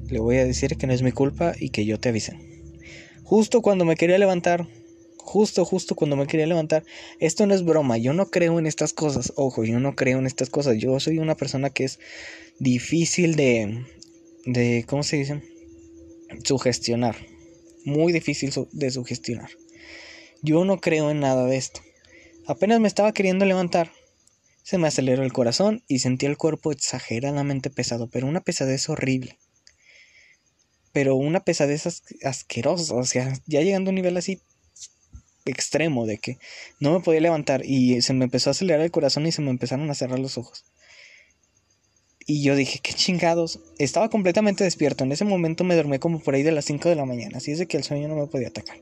le 0.07 0.19
voy 0.19 0.38
a 0.38 0.45
decir 0.45 0.77
que 0.77 0.88
no 0.88 0.93
es 0.93 1.01
mi 1.01 1.12
culpa 1.12 1.53
y 1.60 1.69
que 1.69 1.86
yo 1.86 2.00
te 2.00 2.10
avise. 2.10 2.38
Justo 3.24 3.62
cuando 3.62 3.86
me 3.86 3.95
quería 3.95 4.17
levantar, 4.17 4.67
justo, 5.17 5.63
justo 5.63 5.95
cuando 5.95 6.15
me 6.15 6.27
quería 6.27 6.48
levantar, 6.48 6.83
esto 7.19 7.45
no 7.45 7.53
es 7.53 7.63
broma, 7.63 7.98
yo 7.98 8.13
no 8.13 8.29
creo 8.29 8.60
en 8.60 8.65
estas 8.65 8.93
cosas, 8.93 9.31
ojo, 9.36 9.63
yo 9.63 9.79
no 9.79 9.95
creo 9.95 10.19
en 10.19 10.27
estas 10.27 10.50
cosas, 10.50 10.77
yo 10.77 11.00
soy 11.00 11.19
una 11.19 11.36
persona 11.36 11.69
que 11.69 11.86
es 11.86 12.00
difícil 12.60 13.36
de, 13.36 13.86
de, 14.45 14.86
¿cómo 14.88 15.03
se 15.03 15.17
dice? 15.17 15.41
Sugestionar, 16.43 17.15
muy 17.86 18.12
difícil 18.12 18.51
de 18.71 18.91
sugestionar. 18.91 19.50
Yo 20.41 20.65
no 20.65 20.79
creo 20.79 21.12
en 21.12 21.19
nada 21.19 21.45
de 21.45 21.57
esto. 21.57 21.81
Apenas 22.48 22.79
me 22.79 22.88
estaba 22.88 23.13
queriendo 23.13 23.45
levantar 23.45 23.91
se 24.63 24.77
me 24.77 24.88
aceleró 24.88 25.24
el 25.24 25.33
corazón 25.33 25.83
y 25.88 26.00
sentí 26.00 26.25
el 26.25 26.38
cuerpo 26.38 26.71
exageradamente 26.71 27.69
pesado, 27.69 28.07
pero 28.07 28.27
una 28.27 28.41
pesadez 28.41 28.89
horrible. 28.89 29.38
Pero 30.93 31.15
una 31.15 31.43
pesadez 31.43 32.03
asquerosa, 32.24 32.93
o 32.93 33.03
sea, 33.03 33.33
ya 33.48 33.62
llegando 33.62 33.89
a 33.89 33.91
un 33.91 33.95
nivel 33.95 34.17
así 34.17 34.41
extremo 35.45 36.05
de 36.05 36.19
que 36.19 36.38
no 36.79 36.91
me 36.93 37.00
podía 37.00 37.21
levantar 37.21 37.65
y 37.65 38.01
se 38.01 38.13
me 38.13 38.25
empezó 38.25 38.50
a 38.50 38.51
acelerar 38.51 38.81
el 38.81 38.91
corazón 38.91 39.25
y 39.25 39.31
se 39.31 39.41
me 39.41 39.50
empezaron 39.50 39.89
a 39.89 39.95
cerrar 39.95 40.19
los 40.19 40.38
ojos. 40.38 40.65
Y 42.27 42.43
yo 42.43 42.55
dije, 42.55 42.79
qué 42.83 42.93
chingados. 42.93 43.60
Estaba 43.79 44.10
completamente 44.10 44.63
despierto. 44.63 45.03
En 45.03 45.12
ese 45.12 45.25
momento 45.25 45.63
me 45.63 45.75
dormí 45.75 45.98
como 45.98 46.19
por 46.19 46.36
ahí 46.36 46.43
de 46.43 46.51
las 46.51 46.65
5 46.65 46.88
de 46.88 46.95
la 46.95 47.05
mañana. 47.05 47.39
Así 47.39 47.51
es 47.51 47.57
de 47.57 47.65
que 47.65 47.77
el 47.77 47.83
sueño 47.83 48.07
no 48.07 48.15
me 48.15 48.27
podía 48.27 48.50
atacar. 48.50 48.77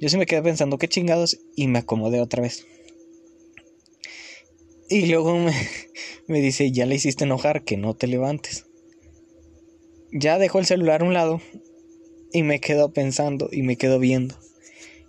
Yo 0.00 0.08
sí 0.08 0.16
me 0.16 0.26
quedé 0.26 0.42
pensando, 0.42 0.78
qué 0.78 0.88
chingados. 0.88 1.38
Y 1.56 1.66
me 1.66 1.80
acomodé 1.80 2.20
otra 2.20 2.42
vez. 2.42 2.66
Y 4.88 5.06
luego 5.06 5.36
me, 5.38 5.52
me 6.28 6.40
dice, 6.40 6.70
ya 6.72 6.86
le 6.86 6.94
hiciste 6.94 7.24
enojar, 7.24 7.64
que 7.64 7.76
no 7.76 7.94
te 7.94 8.06
levantes. 8.06 8.66
Ya 10.12 10.38
dejo 10.38 10.58
el 10.58 10.66
celular 10.66 11.02
a 11.02 11.04
un 11.04 11.14
lado. 11.14 11.40
Y 12.32 12.42
me 12.42 12.60
quedo 12.60 12.92
pensando 12.92 13.48
y 13.50 13.62
me 13.62 13.76
quedo 13.76 13.98
viendo. 13.98 14.36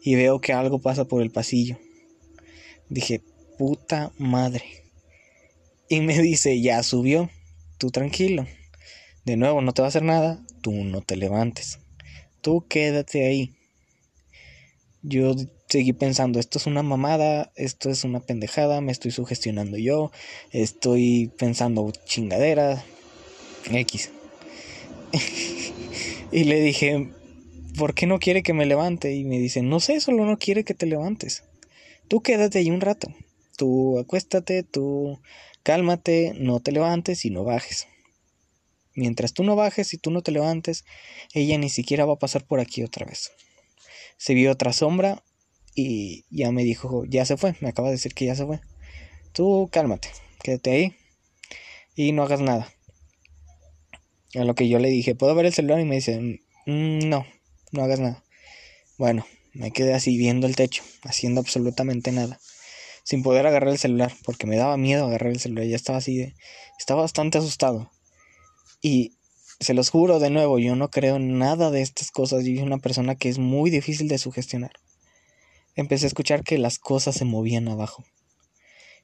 Y 0.01 0.15
veo 0.15 0.39
que 0.39 0.53
algo 0.53 0.79
pasa 0.79 1.05
por 1.05 1.21
el 1.21 1.31
pasillo. 1.31 1.77
Dije, 2.89 3.21
puta 3.57 4.11
madre. 4.17 4.63
Y 5.89 6.01
me 6.01 6.17
dice, 6.21 6.61
ya 6.61 6.81
subió, 6.83 7.29
tú 7.77 7.91
tranquilo. 7.91 8.47
De 9.25 9.35
nuevo, 9.35 9.61
no 9.61 9.73
te 9.73 9.81
va 9.81 9.87
a 9.87 9.89
hacer 9.89 10.03
nada, 10.03 10.43
tú 10.61 10.71
no 10.71 11.01
te 11.01 11.15
levantes. 11.15 11.79
Tú 12.41 12.65
quédate 12.67 13.27
ahí. 13.27 13.58
Yo 15.01 15.33
seguí 15.69 15.93
pensando, 15.93 16.39
esto 16.39 16.57
es 16.57 16.65
una 16.67 16.83
mamada, 16.83 17.51
esto 17.55 17.89
es 17.89 18.03
una 18.03 18.19
pendejada, 18.19 18.81
me 18.81 18.91
estoy 18.91 19.11
sugestionando 19.11 19.77
yo, 19.77 20.11
estoy 20.51 21.31
pensando 21.37 21.91
chingadera, 22.05 22.83
X. 23.71 24.11
y 26.31 26.43
le 26.43 26.61
dije, 26.61 27.11
¿por 27.77 27.93
qué 27.93 28.07
no 28.07 28.19
quiere 28.19 28.43
que 28.43 28.53
me 28.53 28.65
levante? 28.65 29.15
Y 29.15 29.23
me 29.23 29.39
dice, 29.39 29.61
no 29.61 29.79
sé, 29.79 30.01
solo 30.01 30.25
no 30.25 30.37
quiere 30.37 30.63
que 30.63 30.73
te 30.73 30.85
levantes. 30.85 31.43
Tú 32.07 32.21
quédate 32.21 32.59
ahí 32.59 32.69
un 32.69 32.81
rato. 32.81 33.13
Tú 33.55 33.99
acuéstate, 33.99 34.63
tú 34.63 35.19
Cálmate, 35.63 36.33
no 36.35 36.61
te 36.61 36.71
levantes 36.71 37.25
y 37.25 37.29
no 37.29 37.43
bajes. 37.43 37.87
Mientras 38.95 39.33
tú 39.33 39.43
no 39.43 39.55
bajes 39.55 39.93
y 39.93 39.97
tú 39.97 40.09
no 40.09 40.21
te 40.21 40.31
levantes, 40.31 40.85
ella 41.33 41.57
ni 41.57 41.69
siquiera 41.69 42.05
va 42.05 42.13
a 42.13 42.19
pasar 42.19 42.45
por 42.45 42.59
aquí 42.59 42.81
otra 42.81 43.05
vez. 43.05 43.31
Se 44.19 44.35
vio 44.35 44.51
otra 44.51 44.71
sombra 44.71 45.23
y 45.73 46.25
ya 46.29 46.51
me 46.51 46.63
dijo, 46.63 47.05
ya 47.05 47.25
se 47.25 47.37
fue, 47.37 47.55
me 47.59 47.69
acaba 47.69 47.87
de 47.87 47.95
decir 47.95 48.13
que 48.13 48.25
ya 48.25 48.35
se 48.35 48.45
fue. 48.45 48.61
Tú 49.33 49.67
cálmate, 49.71 50.09
quédate 50.43 50.71
ahí 50.71 50.95
y 51.95 52.11
no 52.11 52.21
hagas 52.21 52.41
nada. 52.41 52.71
A 54.35 54.43
lo 54.43 54.53
que 54.53 54.69
yo 54.69 54.77
le 54.77 54.89
dije, 54.89 55.15
¿puedo 55.15 55.33
ver 55.33 55.47
el 55.47 55.53
celular? 55.53 55.79
Y 55.79 55.85
me 55.85 55.95
dice, 55.95 56.19
mm, 56.67 57.09
no, 57.09 57.25
no 57.71 57.83
hagas 57.83 57.99
nada. 57.99 58.23
Bueno, 58.99 59.25
me 59.53 59.71
quedé 59.71 59.95
así 59.95 60.15
viendo 60.15 60.45
el 60.45 60.55
techo, 60.55 60.83
haciendo 61.01 61.41
absolutamente 61.41 62.11
nada 62.11 62.39
sin 63.09 63.23
poder 63.23 63.47
agarrar 63.47 63.71
el 63.71 63.79
celular, 63.79 64.13
porque 64.23 64.45
me 64.45 64.55
daba 64.55 64.77
miedo 64.77 65.07
agarrar 65.07 65.31
el 65.31 65.39
celular, 65.39 65.65
ya 65.65 65.75
estaba 65.75 65.97
así 65.97 66.15
de... 66.15 66.35
Estaba 66.77 67.01
bastante 67.01 67.39
asustado. 67.39 67.91
Y 68.83 69.17
se 69.59 69.73
los 69.73 69.89
juro 69.89 70.19
de 70.19 70.29
nuevo, 70.29 70.59
yo 70.59 70.75
no 70.75 70.89
creo 70.89 71.19
nada 71.19 71.71
de 71.71 71.81
estas 71.81 72.11
cosas, 72.11 72.45
yo 72.45 72.55
soy 72.55 72.59
una 72.59 72.77
persona 72.77 73.15
que 73.15 73.29
es 73.29 73.39
muy 73.39 73.69
difícil 73.69 74.07
de 74.07 74.17
sugestionar. 74.17 74.71
Empecé 75.75 76.05
a 76.05 76.07
escuchar 76.07 76.43
que 76.43 76.57
las 76.57 76.79
cosas 76.79 77.15
se 77.15 77.25
movían 77.25 77.67
abajo. 77.67 78.05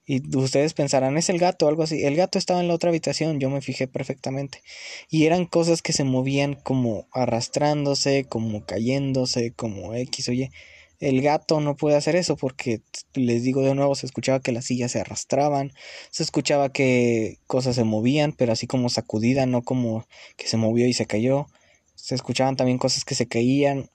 Y 0.07 0.21
ustedes 0.37 0.73
pensarán, 0.73 1.17
es 1.17 1.29
el 1.29 1.39
gato 1.39 1.65
o 1.65 1.69
algo 1.69 1.83
así. 1.83 2.03
El 2.03 2.15
gato 2.15 2.37
estaba 2.37 2.59
en 2.59 2.67
la 2.67 2.75
otra 2.75 2.89
habitación, 2.89 3.39
yo 3.39 3.49
me 3.49 3.61
fijé 3.61 3.87
perfectamente. 3.87 4.61
Y 5.09 5.25
eran 5.25 5.45
cosas 5.45 5.81
que 5.81 5.93
se 5.93 6.03
movían 6.03 6.53
como 6.53 7.07
arrastrándose, 7.11 8.25
como 8.25 8.65
cayéndose, 8.65 9.51
como 9.51 9.95
X, 9.95 10.29
oye. 10.29 10.51
El 10.99 11.21
gato 11.21 11.59
no 11.59 11.75
puede 11.75 11.97
hacer 11.97 12.15
eso 12.15 12.37
porque, 12.37 12.81
les 13.13 13.43
digo 13.43 13.61
de 13.61 13.75
nuevo, 13.75 13.95
se 13.95 14.05
escuchaba 14.05 14.39
que 14.39 14.51
las 14.51 14.65
sillas 14.65 14.91
se 14.91 14.99
arrastraban, 14.99 15.73
se 16.09 16.23
escuchaba 16.23 16.71
que 16.71 17.39
cosas 17.47 17.75
se 17.75 17.83
movían, 17.83 18.31
pero 18.31 18.53
así 18.53 18.67
como 18.67 18.89
sacudida, 18.89 19.45
no 19.45 19.63
como 19.63 20.05
que 20.37 20.47
se 20.47 20.57
movió 20.57 20.87
y 20.87 20.93
se 20.93 21.05
cayó. 21.05 21.47
Se 21.95 22.15
escuchaban 22.15 22.55
también 22.55 22.77
cosas 22.77 23.03
que 23.03 23.15
se 23.15 23.27
caían. 23.27 23.89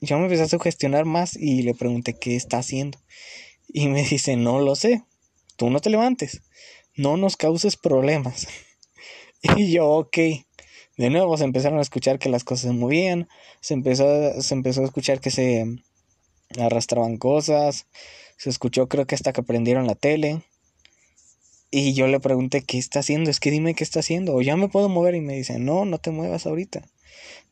Yo 0.00 0.18
me 0.18 0.24
empecé 0.24 0.42
a 0.42 0.48
sugestionar 0.48 1.04
más 1.04 1.36
y 1.36 1.62
le 1.62 1.74
pregunté 1.74 2.14
qué 2.14 2.36
está 2.36 2.58
haciendo. 2.58 2.98
Y 3.68 3.88
me 3.88 4.02
dice, 4.08 4.36
no 4.36 4.60
lo 4.60 4.76
sé, 4.76 5.02
tú 5.56 5.70
no 5.70 5.80
te 5.80 5.90
levantes, 5.90 6.42
no 6.96 7.16
nos 7.16 7.36
causes 7.36 7.76
problemas. 7.76 8.46
y 9.56 9.72
yo, 9.72 9.88
ok. 9.88 10.18
De 10.98 11.08
nuevo 11.08 11.36
se 11.38 11.44
empezaron 11.44 11.78
a 11.78 11.82
escuchar 11.82 12.18
que 12.18 12.28
las 12.28 12.44
cosas 12.44 12.70
se 12.70 12.72
movían, 12.72 13.28
se 13.60 13.74
empezó, 13.74 14.40
se 14.40 14.54
empezó 14.54 14.82
a 14.82 14.84
escuchar 14.84 15.20
que 15.20 15.30
se 15.30 15.64
arrastraban 16.58 17.16
cosas, 17.16 17.86
se 18.42 18.50
escuchó 18.50 18.88
creo 18.88 19.06
que 19.06 19.14
hasta 19.14 19.32
que 19.32 19.44
prendieron 19.44 19.86
la 19.86 19.94
tele. 19.94 20.42
Y 21.70 21.94
yo 21.94 22.06
le 22.06 22.18
pregunté, 22.20 22.62
¿qué 22.62 22.76
está 22.76 22.98
haciendo? 22.98 23.30
Es 23.30 23.38
que 23.38 23.50
dime 23.50 23.74
qué 23.74 23.84
está 23.84 24.00
haciendo. 24.00 24.34
O 24.34 24.42
ya 24.42 24.56
me 24.56 24.68
puedo 24.68 24.88
mover. 24.88 25.14
Y 25.14 25.20
me 25.20 25.34
dice, 25.34 25.60
no, 25.60 25.84
no 25.84 25.98
te 25.98 26.10
muevas 26.10 26.44
ahorita. 26.44 26.82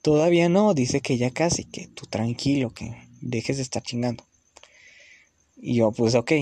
Todavía 0.03 0.49
no. 0.49 0.75
Dice 0.75 1.01
que 1.01 1.17
ya 1.17 1.31
casi, 1.31 1.65
que 1.65 1.87
tú 1.87 2.07
tranquilo, 2.07 2.75
que 2.75 2.93
dejes 3.21 3.59
de 3.59 3.63
estar 3.63 3.83
chingando. 3.83 4.27
Y 5.57 5.77
yo, 5.77 5.93
pues 5.93 6.17
ok. 6.17 6.33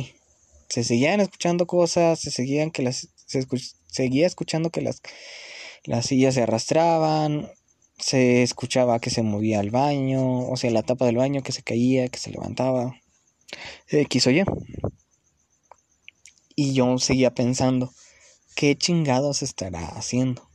Se 0.70 0.82
seguían 0.82 1.20
escuchando 1.20 1.66
cosas, 1.66 2.18
se 2.18 2.30
seguían 2.30 2.70
que 2.70 2.82
las... 2.82 3.08
Se 3.26 3.46
seguía 3.86 4.26
escuchando 4.26 4.70
que 4.70 4.80
las, 4.80 5.02
las 5.84 6.06
sillas 6.06 6.34
se 6.34 6.42
arrastraban, 6.42 7.50
se 7.98 8.42
escuchaba 8.42 9.00
que 9.00 9.10
se 9.10 9.22
movía 9.22 9.60
el 9.60 9.70
baño, 9.70 10.48
o 10.48 10.56
sea, 10.56 10.70
la 10.70 10.82
tapa 10.82 11.06
del 11.06 11.16
baño 11.16 11.42
que 11.42 11.52
se 11.52 11.62
caía, 11.62 12.08
que 12.08 12.18
se 12.18 12.30
levantaba, 12.30 12.94
X 13.88 14.26
o 14.26 14.30
Y. 14.30 14.44
Y 16.54 16.74
yo 16.74 16.98
seguía 16.98 17.34
pensando, 17.34 17.92
¿qué 18.54 18.76
chingados 18.76 19.42
estará 19.42 19.86
haciendo? 19.86 20.48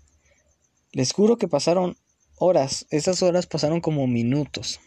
Les 0.92 1.12
juro 1.12 1.38
que 1.38 1.48
pasaron 1.48 1.98
horas, 2.38 2.86
esas 2.90 3.22
horas 3.22 3.46
pasaron 3.48 3.82
como 3.82 4.08
minutos. 4.08 4.80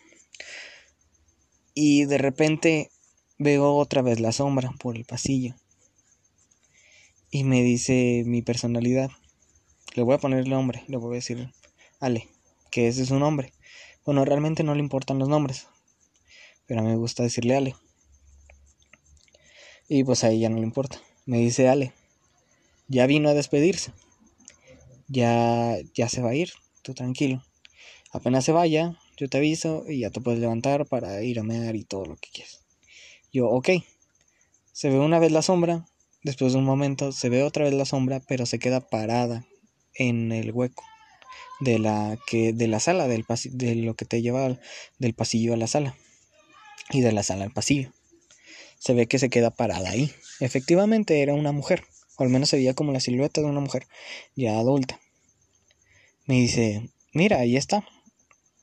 Y 1.74 2.04
de 2.06 2.18
repente 2.18 2.90
veo 3.38 3.74
otra 3.74 4.02
vez 4.02 4.20
la 4.20 4.32
sombra 4.32 4.72
por 4.78 4.96
el 4.96 5.04
pasillo. 5.04 5.54
Y 7.30 7.44
me 7.44 7.62
dice 7.62 8.22
mi 8.24 8.40
personalidad. 8.40 9.10
Le 9.94 10.02
voy 10.02 10.14
a 10.14 10.18
poner 10.18 10.40
el 10.40 10.50
nombre, 10.50 10.84
le 10.88 10.96
voy 10.96 11.12
a 11.12 11.14
decir 11.16 11.52
Ale 12.00 12.35
que 12.76 12.88
ese 12.88 13.00
es 13.00 13.08
su 13.08 13.18
nombre. 13.18 13.54
Bueno, 14.04 14.26
realmente 14.26 14.62
no 14.62 14.74
le 14.74 14.80
importan 14.80 15.18
los 15.18 15.30
nombres, 15.30 15.66
pero 16.66 16.80
a 16.80 16.82
mí 16.82 16.90
me 16.90 16.96
gusta 16.96 17.22
decirle 17.22 17.56
Ale. 17.56 17.74
Y 19.88 20.04
pues 20.04 20.24
a 20.24 20.28
ella 20.28 20.50
no 20.50 20.56
le 20.56 20.64
importa. 20.64 21.00
Me 21.24 21.38
dice 21.38 21.70
Ale, 21.70 21.94
ya 22.86 23.06
vino 23.06 23.30
a 23.30 23.34
despedirse. 23.34 23.92
Ya, 25.08 25.78
ya 25.94 26.10
se 26.10 26.20
va 26.20 26.30
a 26.30 26.34
ir, 26.34 26.52
tú 26.82 26.92
tranquilo. 26.92 27.42
Apenas 28.12 28.44
se 28.44 28.52
vaya, 28.52 29.00
yo 29.16 29.26
te 29.30 29.38
aviso 29.38 29.86
y 29.88 30.00
ya 30.00 30.10
te 30.10 30.20
puedes 30.20 30.38
levantar 30.38 30.84
para 30.84 31.22
ir 31.22 31.40
a 31.40 31.44
mear 31.44 31.76
y 31.76 31.84
todo 31.84 32.04
lo 32.04 32.16
que 32.16 32.28
quieras. 32.30 32.62
Yo, 33.32 33.48
ok. 33.48 33.70
Se 34.74 34.90
ve 34.90 34.98
una 34.98 35.18
vez 35.18 35.32
la 35.32 35.40
sombra, 35.40 35.88
después 36.24 36.52
de 36.52 36.58
un 36.58 36.66
momento 36.66 37.10
se 37.12 37.30
ve 37.30 37.42
otra 37.42 37.64
vez 37.64 37.72
la 37.72 37.86
sombra, 37.86 38.20
pero 38.20 38.44
se 38.44 38.58
queda 38.58 38.86
parada 38.86 39.46
en 39.94 40.30
el 40.30 40.52
hueco 40.52 40.84
de 41.60 41.78
la 41.78 42.18
que 42.26 42.52
de 42.52 42.68
la 42.68 42.80
sala 42.80 43.08
del 43.08 43.24
de 43.52 43.74
lo 43.76 43.94
que 43.94 44.04
te 44.04 44.22
lleva 44.22 44.58
del 44.98 45.14
pasillo 45.14 45.54
a 45.54 45.56
la 45.56 45.66
sala 45.66 45.96
y 46.90 47.00
de 47.00 47.12
la 47.12 47.22
sala 47.22 47.44
al 47.44 47.52
pasillo. 47.52 47.92
Se 48.78 48.92
ve 48.92 49.06
que 49.06 49.18
se 49.18 49.30
queda 49.30 49.50
parada 49.50 49.90
ahí. 49.90 50.12
Efectivamente 50.40 51.22
era 51.22 51.34
una 51.34 51.52
mujer, 51.52 51.84
o 52.16 52.22
al 52.22 52.28
menos 52.28 52.50
se 52.50 52.56
veía 52.56 52.74
como 52.74 52.92
la 52.92 53.00
silueta 53.00 53.40
de 53.40 53.46
una 53.46 53.60
mujer 53.60 53.86
ya 54.34 54.58
adulta. 54.58 55.00
Me 56.26 56.34
dice, 56.36 56.90
"Mira, 57.12 57.38
ahí 57.38 57.56
está. 57.56 57.86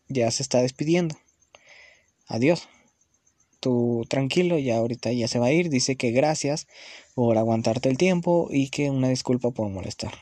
Ya 0.07 0.29
se 0.31 0.43
está 0.43 0.61
despidiendo. 0.61 1.17
Adiós. 2.27 2.67
Tú 3.59 4.05
tranquilo, 4.09 4.59
ya 4.59 4.77
ahorita 4.77 5.11
ya 5.13 5.27
se 5.27 5.39
va 5.39 5.47
a 5.47 5.51
ir. 5.51 5.69
Dice 5.69 5.95
que 5.95 6.11
gracias 6.11 6.67
por 7.15 7.37
aguantarte 7.37 7.89
el 7.89 7.97
tiempo 7.97 8.49
y 8.51 8.69
que 8.69 8.89
una 8.89 9.09
disculpa 9.09 9.51
por 9.51 9.69
molestar." 9.69 10.13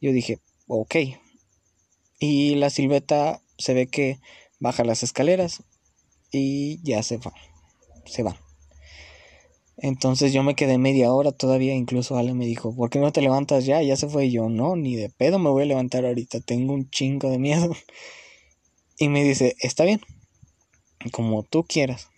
Yo 0.00 0.12
dije, 0.12 0.38
ok, 0.66 0.96
y 2.18 2.54
la 2.54 2.70
silueta 2.70 3.42
se 3.58 3.74
ve 3.74 3.86
que 3.86 4.18
baja 4.60 4.84
las 4.84 5.02
escaleras 5.02 5.62
y 6.30 6.80
ya 6.82 7.02
se 7.02 7.18
va. 7.18 7.32
Se 8.06 8.22
va. 8.22 8.36
Entonces 9.76 10.32
yo 10.32 10.42
me 10.42 10.54
quedé 10.54 10.78
media 10.78 11.12
hora 11.12 11.32
todavía, 11.32 11.74
incluso 11.74 12.16
Ale 12.16 12.32
me 12.34 12.46
dijo, 12.46 12.74
¿por 12.74 12.90
qué 12.90 13.00
no 13.00 13.12
te 13.12 13.20
levantas 13.20 13.66
ya? 13.66 13.82
Ya 13.82 13.96
se 13.96 14.08
fue 14.08 14.26
y 14.26 14.30
yo, 14.30 14.48
no, 14.48 14.76
ni 14.76 14.94
de 14.94 15.10
pedo 15.10 15.38
me 15.38 15.50
voy 15.50 15.64
a 15.64 15.66
levantar 15.66 16.06
ahorita, 16.06 16.40
tengo 16.40 16.72
un 16.72 16.88
chingo 16.90 17.30
de 17.30 17.38
miedo. 17.38 17.74
Y 18.96 19.08
me 19.08 19.24
dice, 19.24 19.56
está 19.58 19.82
bien, 19.82 20.00
como 21.10 21.42
tú 21.42 21.64
quieras. 21.64 22.10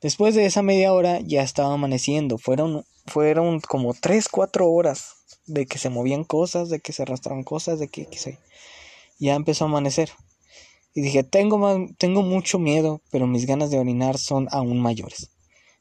Después 0.00 0.36
de 0.36 0.46
esa 0.46 0.62
media 0.62 0.92
hora 0.92 1.18
ya 1.18 1.42
estaba 1.42 1.74
amaneciendo, 1.74 2.38
fueron, 2.38 2.84
fueron 3.06 3.58
como 3.58 3.92
3, 3.92 4.28
4 4.28 4.70
horas 4.70 5.19
de 5.46 5.66
que 5.66 5.78
se 5.78 5.90
movían 5.90 6.24
cosas, 6.24 6.68
de 6.68 6.80
que 6.80 6.92
se 6.92 7.02
arrastraban 7.02 7.44
cosas, 7.44 7.78
de 7.78 7.88
que, 7.88 8.06
que 8.06 8.38
ya 9.18 9.34
empezó 9.34 9.64
a 9.64 9.68
amanecer. 9.68 10.10
Y 10.94 11.02
dije, 11.02 11.22
tengo, 11.22 11.88
tengo 11.98 12.22
mucho 12.22 12.58
miedo, 12.58 13.00
pero 13.10 13.26
mis 13.26 13.46
ganas 13.46 13.70
de 13.70 13.78
orinar 13.78 14.18
son 14.18 14.48
aún 14.50 14.80
mayores. 14.80 15.30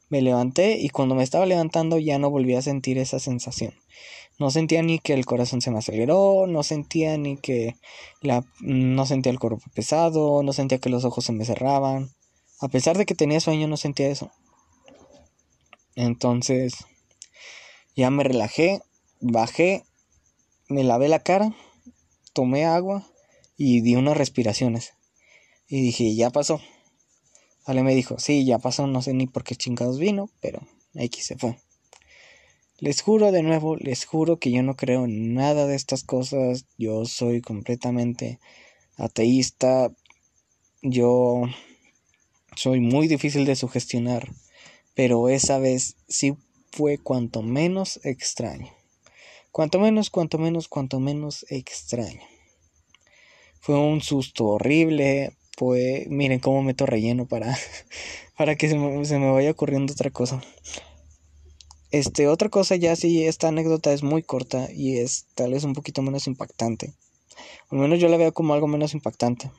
Me 0.10 0.22
levanté 0.22 0.78
y 0.80 0.90
cuando 0.90 1.16
me 1.16 1.24
estaba 1.24 1.46
levantando 1.46 1.98
ya 1.98 2.20
no 2.20 2.30
volví 2.30 2.56
a 2.56 2.62
sentir 2.62 2.98
esa 2.98 3.20
sensación. 3.20 3.74
No 4.40 4.52
sentía 4.52 4.82
ni 4.82 5.00
que 5.00 5.14
el 5.14 5.26
corazón 5.26 5.62
se 5.62 5.70
me 5.70 5.80
aceleró, 5.80 6.48
no 6.48 6.64
sentía 6.64 7.18
ni 7.18 7.38
que 7.38 7.76
la 8.22 8.46
no 8.62 9.06
sentía 9.06 9.32
el 9.32 9.40
cuerpo 9.40 9.62
pesado, 9.74 10.44
no 10.44 10.54
sentía 10.54 10.80
que 10.80 10.90
los 10.90 11.04
ojos 11.06 11.26
se 11.26 11.34
me 11.34 11.46
cerraban. 11.46 12.12
A 12.62 12.70
pesar 12.70 12.98
de 12.98 13.06
que 13.06 13.16
tenía 13.16 13.40
sueño 13.40 13.68
no 13.68 13.78
sentía 13.78 14.08
eso. 14.08 14.32
Entonces 15.96 16.74
ya 17.96 18.10
me 18.10 18.24
relajé, 18.24 18.82
bajé, 19.20 19.84
me 20.68 20.84
lavé 20.84 21.08
la 21.08 21.20
cara, 21.20 21.56
tomé 22.34 22.66
agua 22.66 23.08
y 23.58 23.82
di 23.82 23.96
unas 23.96 24.18
respiraciones. 24.18 24.94
Y 25.68 25.82
dije, 25.82 26.16
ya 26.16 26.30
pasó. 26.30 26.62
Ale 27.66 27.84
me 27.84 27.94
dijo, 27.94 28.18
sí, 28.20 28.46
ya 28.46 28.58
pasó, 28.60 28.88
no 28.88 29.02
sé 29.02 29.14
ni 29.14 29.28
por 29.28 29.44
qué 29.44 29.56
chingados 29.56 30.00
vino, 30.00 30.30
pero 30.42 30.62
X 30.96 31.26
se 31.26 31.38
fue. 31.38 31.60
Les 32.80 33.02
juro 33.02 33.34
de 33.34 33.44
nuevo, 33.44 33.76
les 33.76 34.06
juro 34.06 34.40
que 34.40 34.52
yo 34.52 34.64
no 34.64 34.76
creo 34.76 35.04
en 35.04 35.34
nada 35.34 35.68
de 35.68 35.76
estas 35.76 36.04
cosas. 36.04 36.66
Yo 36.78 37.04
soy 37.06 37.42
completamente 37.42 38.40
ateísta. 38.96 39.92
Yo 40.82 41.44
soy 42.56 42.80
muy 42.80 43.10
difícil 43.10 43.46
de 43.46 43.58
sugestionar. 43.58 44.32
Pero 44.96 45.28
esa 45.28 45.60
vez 45.60 45.98
sí 46.08 46.38
fue 46.72 46.98
cuanto 46.98 47.42
menos 47.42 48.00
extraño. 48.04 48.79
Cuanto 49.52 49.80
menos, 49.80 50.10
cuanto 50.10 50.38
menos, 50.38 50.68
cuanto 50.68 51.00
menos 51.00 51.46
extraño. 51.50 52.22
Fue 53.60 53.78
un 53.78 54.02
susto 54.02 54.46
horrible, 54.46 55.36
pues 55.58 56.08
miren 56.08 56.40
cómo 56.40 56.62
meto 56.62 56.86
relleno 56.86 57.28
para, 57.28 57.58
para 58.38 58.56
que 58.56 58.70
se 58.70 58.78
me, 58.78 59.32
vaya 59.32 59.52
ocurriendo 59.52 59.94
otra 59.94 60.12
cosa. 60.12 60.42
Este, 61.92 62.28
otra 62.28 62.50
cosa 62.50 62.76
ya 62.76 62.96
sí, 62.96 63.26
esta 63.26 63.48
anécdota 63.48 63.92
es 63.92 64.04
muy 64.04 64.22
corta 64.22 64.70
y 64.72 64.98
es 64.98 65.26
tal 65.34 65.54
vez 65.54 65.64
un 65.64 65.74
poquito 65.74 66.04
menos 66.04 66.28
impactante. 66.28 66.94
Al 67.70 67.80
menos 67.80 68.00
yo 68.00 68.08
la 68.08 68.18
veo 68.18 68.32
como 68.32 68.54
algo 68.54 68.68
menos 68.68 68.94
impactante. 68.94 69.52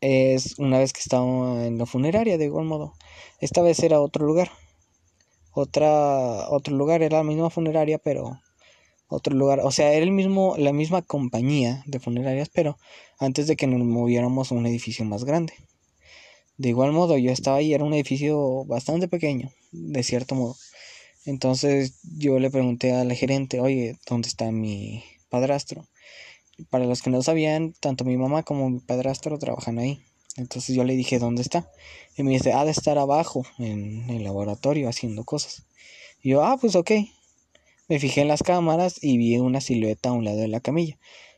Es 0.00 0.58
una 0.58 0.78
vez 0.78 0.94
que 0.94 1.00
estaba 1.00 1.66
en 1.66 1.76
la 1.76 1.84
funeraria, 1.84 2.38
de 2.38 2.46
igual 2.46 2.64
modo. 2.64 2.94
Esta 3.40 3.60
vez 3.60 3.80
era 3.80 4.00
otro 4.00 4.24
lugar. 4.24 4.50
Otra, 5.52 6.48
otro 6.48 6.76
lugar, 6.76 7.02
era 7.02 7.18
la 7.18 7.24
misma 7.24 7.50
funeraria, 7.50 7.98
pero 7.98 8.40
otro 9.08 9.34
lugar. 9.34 9.60
O 9.64 9.70
sea, 9.72 9.92
era 9.92 10.04
el 10.04 10.12
mismo, 10.12 10.54
la 10.56 10.72
misma 10.72 11.02
compañía 11.02 11.82
de 11.86 12.00
funerarias, 12.00 12.48
pero 12.48 12.78
antes 13.18 13.46
de 13.46 13.56
que 13.56 13.66
nos 13.66 13.80
moviéramos 13.80 14.52
a 14.52 14.54
un 14.54 14.66
edificio 14.66 15.04
más 15.04 15.24
grande. 15.24 15.54
De 16.56 16.68
igual 16.68 16.92
modo, 16.92 17.16
yo 17.18 17.32
estaba 17.32 17.56
ahí, 17.56 17.74
era 17.74 17.84
un 17.84 17.94
edificio 17.94 18.64
bastante 18.66 19.08
pequeño, 19.08 19.50
de 19.72 20.02
cierto 20.02 20.34
modo. 20.34 20.56
Entonces 21.24 22.00
yo 22.18 22.38
le 22.38 22.50
pregunté 22.50 22.92
a 22.92 23.04
la 23.04 23.14
gerente, 23.14 23.60
oye, 23.60 23.96
¿dónde 24.08 24.28
está 24.28 24.50
mi 24.52 25.02
padrastro? 25.28 25.86
Para 26.70 26.86
los 26.86 27.02
que 27.02 27.10
no 27.10 27.22
sabían, 27.22 27.74
tanto 27.80 28.04
mi 28.04 28.16
mamá 28.16 28.42
como 28.42 28.70
mi 28.70 28.80
padrastro 28.80 29.38
trabajan 29.38 29.78
ahí. 29.78 30.04
Entonces 30.36 30.76
yo 30.76 30.84
le 30.84 30.96
dije, 30.96 31.18
¿dónde 31.18 31.42
está? 31.42 31.70
Y 32.16 32.22
me 32.22 32.30
dice, 32.32 32.52
ha 32.52 32.64
de 32.64 32.70
estar 32.70 32.98
abajo, 32.98 33.44
en 33.58 34.08
el 34.10 34.24
laboratorio, 34.24 34.88
haciendo 34.88 35.24
cosas. 35.24 35.64
Y 36.22 36.30
yo, 36.30 36.44
ah, 36.44 36.56
pues 36.60 36.76
ok. 36.76 36.92
Me 37.88 37.98
fijé 37.98 38.20
en 38.20 38.28
las 38.28 38.42
cámaras 38.42 39.02
y 39.02 39.18
vi 39.18 39.36
una 39.38 39.60
silueta 39.60 40.10
a 40.10 40.12
un 40.12 40.24
lado 40.24 40.38
de 40.38 40.48
la 40.48 40.60
camilla. 40.60 40.96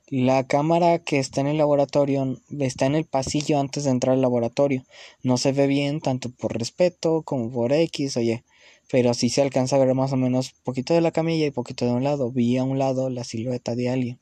La 0.09 0.47
cámara 0.47 0.99
que 0.99 1.19
está 1.19 1.41
en 1.41 1.47
el 1.47 1.57
laboratorio 1.57 2.39
está 2.61 2.85
en 2.85 2.95
el 2.95 3.07
pasillo 3.07 3.59
antes 3.59 3.85
de 3.85 3.91
entrar 3.91 4.15
al 4.15 4.21
laboratorio. 4.21 4.85
No 5.23 5.39
se 5.39 5.53
ve 5.53 5.67
bien 5.67 6.01
tanto 6.01 6.29
por 6.29 6.59
respeto 6.59 7.23
como 7.23 7.51
por 7.51 7.73
X, 7.73 8.19
oye. 8.19 8.45
Pero 8.91 9.15
sí 9.15 9.31
se 9.31 9.41
alcanza 9.41 9.77
a 9.77 9.79
ver 9.79 9.95
más 9.95 10.13
o 10.13 10.19
menos 10.19 10.53
poquito 10.65 10.93
de 10.93 11.01
la 11.01 11.13
camilla 11.13 11.47
y 11.47 11.51
poquito 11.51 11.87
de 11.87 11.93
un 11.93 12.05
lado. 12.05 12.31
Vi 12.31 12.59
a 12.59 12.65
un 12.65 12.79
lado 12.79 13.09
la 13.09 13.25
silueta 13.25 13.75
de 13.75 13.89
alguien. 13.89 14.19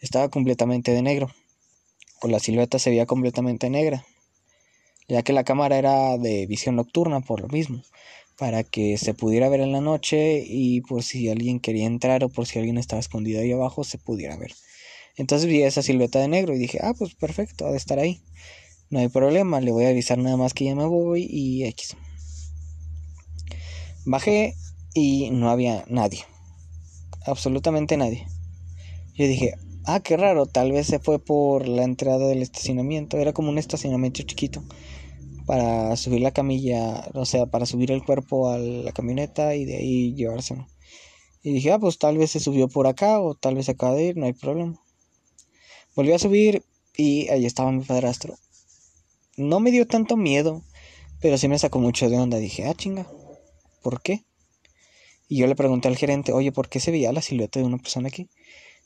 Estaba 0.00 0.30
completamente 0.30 0.92
de 0.92 1.02
negro. 1.02 1.28
O 2.20 2.28
la 2.28 2.40
silueta 2.40 2.78
se 2.78 2.90
veía 2.90 3.06
completamente 3.06 3.70
negra. 3.70 4.04
Ya 5.08 5.22
que 5.22 5.32
la 5.32 5.44
cámara 5.44 5.78
era 5.78 6.18
de 6.18 6.46
visión 6.46 6.76
nocturna 6.76 7.20
por 7.20 7.40
lo 7.40 7.48
mismo 7.48 7.82
para 8.38 8.62
que 8.62 8.96
se 8.98 9.14
pudiera 9.14 9.48
ver 9.48 9.60
en 9.60 9.72
la 9.72 9.80
noche 9.80 10.44
y 10.46 10.80
por 10.82 11.02
si 11.02 11.28
alguien 11.28 11.58
quería 11.58 11.86
entrar 11.86 12.22
o 12.22 12.28
por 12.28 12.46
si 12.46 12.58
alguien 12.58 12.78
estaba 12.78 13.00
escondido 13.00 13.40
ahí 13.40 13.50
abajo 13.50 13.82
se 13.82 13.98
pudiera 13.98 14.36
ver. 14.36 14.54
Entonces 15.16 15.48
vi 15.48 15.62
esa 15.62 15.82
silueta 15.82 16.20
de 16.20 16.28
negro 16.28 16.54
y 16.54 16.58
dije, 16.58 16.78
ah, 16.80 16.94
pues 16.96 17.16
perfecto, 17.16 17.66
ha 17.66 17.72
de 17.72 17.76
estar 17.76 17.98
ahí. 17.98 18.22
No 18.90 19.00
hay 19.00 19.08
problema, 19.08 19.60
le 19.60 19.72
voy 19.72 19.84
a 19.84 19.88
avisar 19.88 20.18
nada 20.18 20.36
más 20.36 20.54
que 20.54 20.64
ya 20.64 20.76
me 20.76 20.86
voy 20.86 21.26
y 21.28 21.64
X. 21.64 21.96
Bajé 24.06 24.54
y 24.94 25.30
no 25.30 25.50
había 25.50 25.84
nadie. 25.88 26.24
Absolutamente 27.26 27.96
nadie. 27.96 28.26
Yo 29.14 29.26
dije, 29.26 29.54
ah, 29.84 30.00
qué 30.00 30.16
raro, 30.16 30.46
tal 30.46 30.72
vez 30.72 30.86
se 30.86 30.98
fue 30.98 31.18
por 31.18 31.66
la 31.68 31.82
entrada 31.82 32.26
del 32.28 32.42
estacionamiento. 32.42 33.18
Era 33.18 33.32
como 33.32 33.50
un 33.50 33.58
estacionamiento 33.58 34.22
chiquito 34.22 34.62
para 35.46 35.96
subir 35.96 36.20
la 36.20 36.32
camilla, 36.32 37.08
o 37.14 37.24
sea, 37.24 37.46
para 37.46 37.66
subir 37.66 37.90
el 37.90 38.04
cuerpo 38.04 38.50
a 38.50 38.58
la 38.58 38.92
camioneta 38.92 39.54
y 39.54 39.64
de 39.64 39.76
ahí 39.76 40.14
llevárselo. 40.14 40.66
Y 41.42 41.52
dije, 41.52 41.72
ah, 41.72 41.78
pues 41.78 41.98
tal 41.98 42.18
vez 42.18 42.32
se 42.32 42.40
subió 42.40 42.68
por 42.68 42.86
acá 42.86 43.20
o 43.20 43.34
tal 43.34 43.54
vez 43.54 43.68
acaba 43.68 43.94
de 43.94 44.04
ir, 44.06 44.16
no 44.16 44.26
hay 44.26 44.34
problema. 44.34 44.78
Volví 45.94 46.12
a 46.12 46.18
subir 46.18 46.62
y 46.96 47.28
ahí 47.28 47.46
estaba 47.46 47.72
mi 47.72 47.82
padrastro. 47.82 48.36
No 49.36 49.60
me 49.60 49.70
dio 49.70 49.86
tanto 49.86 50.16
miedo, 50.16 50.62
pero 51.20 51.38
sí 51.38 51.48
me 51.48 51.58
sacó 51.58 51.78
mucho 51.78 52.10
de 52.10 52.18
onda. 52.18 52.38
Dije, 52.38 52.66
ah, 52.66 52.74
chinga, 52.74 53.06
¿por 53.82 54.02
qué? 54.02 54.24
Y 55.28 55.38
yo 55.38 55.46
le 55.46 55.54
pregunté 55.54 55.88
al 55.88 55.96
gerente, 55.96 56.32
oye, 56.32 56.52
¿por 56.52 56.68
qué 56.68 56.80
se 56.80 56.90
veía 56.90 57.12
la 57.12 57.22
silueta 57.22 57.60
de 57.60 57.66
una 57.66 57.78
persona 57.78 58.08
aquí? 58.08 58.28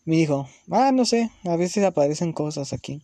Me 0.05 0.17
dijo, 0.17 0.49
ah, 0.71 0.91
no 0.93 1.05
sé, 1.05 1.31
a 1.45 1.57
veces 1.57 1.85
aparecen 1.85 2.33
cosas 2.33 2.73
aquí 2.73 3.03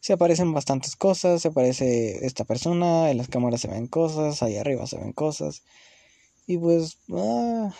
se 0.00 0.14
aparecen 0.14 0.52
bastantes 0.52 0.96
cosas, 0.96 1.42
se 1.42 1.48
aparece 1.48 2.24
esta 2.24 2.44
persona, 2.44 3.10
en 3.10 3.18
las 3.18 3.28
cámaras 3.28 3.60
se 3.60 3.68
ven 3.68 3.86
cosas, 3.86 4.42
ahí 4.42 4.56
arriba 4.56 4.86
se 4.86 4.98
ven 4.98 5.12
cosas. 5.12 5.62
Y 6.46 6.56
pues 6.56 6.98
ah, 7.12 7.70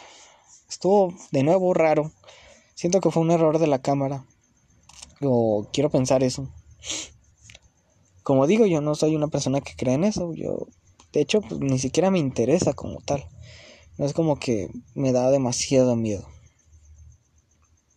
estuvo 0.68 1.14
de 1.32 1.42
nuevo 1.42 1.72
raro. 1.74 2.12
Siento 2.74 3.00
que 3.00 3.10
fue 3.10 3.22
un 3.22 3.30
error 3.30 3.58
de 3.58 3.66
la 3.66 3.80
cámara. 3.80 4.24
O 5.22 5.68
quiero 5.72 5.90
pensar 5.90 6.22
eso. 6.22 6.48
Como 8.22 8.46
digo, 8.46 8.66
yo 8.66 8.80
no 8.80 8.94
soy 8.94 9.16
una 9.16 9.28
persona 9.28 9.60
que 9.60 9.74
cree 9.74 9.94
en 9.94 10.04
eso. 10.04 10.34
Yo, 10.34 10.68
de 11.12 11.20
hecho, 11.20 11.40
pues, 11.40 11.60
ni 11.60 11.78
siquiera 11.78 12.10
me 12.10 12.18
interesa 12.18 12.74
como 12.74 13.00
tal. 13.00 13.26
No 13.98 14.06
es 14.06 14.12
como 14.12 14.38
que 14.38 14.70
me 14.94 15.12
da 15.12 15.30
demasiado 15.30 15.96
miedo. 15.96 16.26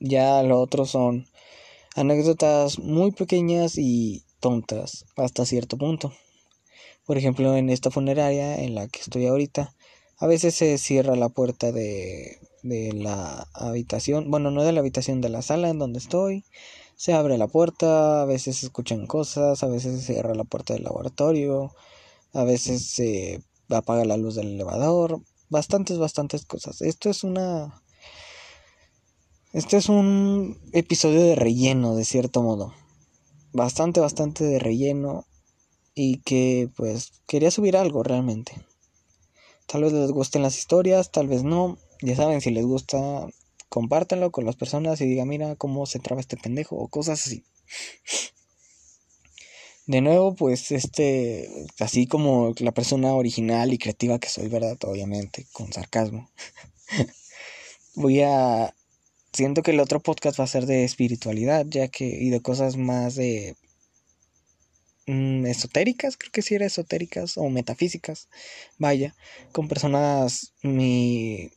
Ya 0.05 0.43
lo 0.43 0.59
otro 0.59 0.85
son 0.85 1.27
anécdotas 1.95 2.77
muy 2.77 3.13
pequeñas 3.13 3.77
y 3.77 4.25
tontas 4.41 5.05
hasta 5.15 5.45
cierto 5.45 5.77
punto. 5.77 6.11
Por 7.05 7.17
ejemplo, 7.17 7.55
en 7.55 7.69
esta 7.69 7.89
funeraria 7.89 8.61
en 8.61 8.75
la 8.75 8.89
que 8.89 8.99
estoy 8.99 9.27
ahorita, 9.27 9.73
a 10.17 10.27
veces 10.27 10.55
se 10.55 10.77
cierra 10.77 11.15
la 11.15 11.29
puerta 11.29 11.71
de, 11.71 12.37
de 12.63 12.91
la 12.91 13.47
habitación, 13.53 14.29
bueno, 14.29 14.51
no 14.51 14.65
de 14.65 14.73
la 14.73 14.81
habitación, 14.81 15.21
de 15.21 15.29
la 15.29 15.41
sala 15.41 15.69
en 15.69 15.79
donde 15.79 15.99
estoy. 15.99 16.43
Se 16.97 17.13
abre 17.13 17.37
la 17.37 17.47
puerta, 17.47 18.23
a 18.23 18.25
veces 18.25 18.57
se 18.57 18.65
escuchan 18.65 19.07
cosas, 19.07 19.63
a 19.63 19.67
veces 19.67 20.01
se 20.01 20.13
cierra 20.13 20.35
la 20.35 20.43
puerta 20.43 20.73
del 20.73 20.83
laboratorio, 20.83 21.71
a 22.33 22.43
veces 22.43 22.85
se 22.87 23.41
apaga 23.69 24.03
la 24.03 24.17
luz 24.17 24.35
del 24.35 24.55
elevador, 24.55 25.21
bastantes, 25.49 25.97
bastantes 25.97 26.45
cosas. 26.45 26.81
Esto 26.81 27.09
es 27.09 27.23
una 27.23 27.82
este 29.53 29.77
es 29.77 29.87
un 29.87 30.59
episodio 30.73 31.21
de 31.21 31.35
relleno, 31.35 31.95
de 31.95 32.05
cierto 32.05 32.41
modo. 32.41 32.73
Bastante, 33.51 33.99
bastante 33.99 34.43
de 34.43 34.57
relleno. 34.57 35.25
Y 35.95 36.17
que 36.21 36.69
pues 36.75 37.11
quería 37.27 37.51
subir 37.51 37.77
algo 37.77 38.01
realmente. 38.01 38.53
Tal 39.67 39.83
vez 39.83 39.93
les 39.93 40.11
gusten 40.11 40.41
las 40.41 40.57
historias, 40.57 41.11
tal 41.11 41.27
vez 41.27 41.43
no. 41.43 41.77
Ya 42.01 42.15
saben, 42.15 42.41
si 42.41 42.49
les 42.49 42.65
gusta, 42.65 43.27
compártanlo 43.69 44.31
con 44.31 44.45
las 44.45 44.55
personas 44.55 44.99
y 45.01 45.05
digan, 45.05 45.27
mira 45.27 45.55
cómo 45.55 45.85
se 45.85 45.99
traba 45.99 46.19
este 46.19 46.35
pendejo 46.35 46.75
o 46.75 46.87
cosas 46.87 47.23
así. 47.23 47.45
De 49.85 50.01
nuevo, 50.01 50.33
pues 50.33 50.71
este, 50.71 51.67
así 51.79 52.07
como 52.07 52.55
la 52.57 52.71
persona 52.71 53.13
original 53.13 53.71
y 53.71 53.77
creativa 53.77 54.17
que 54.17 54.29
soy, 54.29 54.47
¿verdad? 54.47 54.77
Obviamente, 54.85 55.45
con 55.51 55.71
sarcasmo. 55.71 56.31
Voy 57.95 58.21
a 58.21 58.73
siento 59.33 59.63
que 59.63 59.71
el 59.71 59.79
otro 59.79 59.99
podcast 59.99 60.39
va 60.39 60.45
a 60.45 60.47
ser 60.47 60.65
de 60.65 60.83
espiritualidad, 60.83 61.65
ya 61.67 61.87
que, 61.87 62.05
y 62.05 62.29
de 62.29 62.41
cosas 62.41 62.77
más 62.77 63.15
de 63.15 63.55
mm, 65.07 65.45
esotéricas, 65.45 66.17
creo 66.17 66.31
que 66.31 66.41
sí 66.41 66.55
era 66.55 66.65
esotéricas 66.65 67.37
o 67.37 67.49
metafísicas, 67.49 68.29
vaya, 68.77 69.15
con 69.51 69.67
personas, 69.67 70.53
mi, 70.61 71.51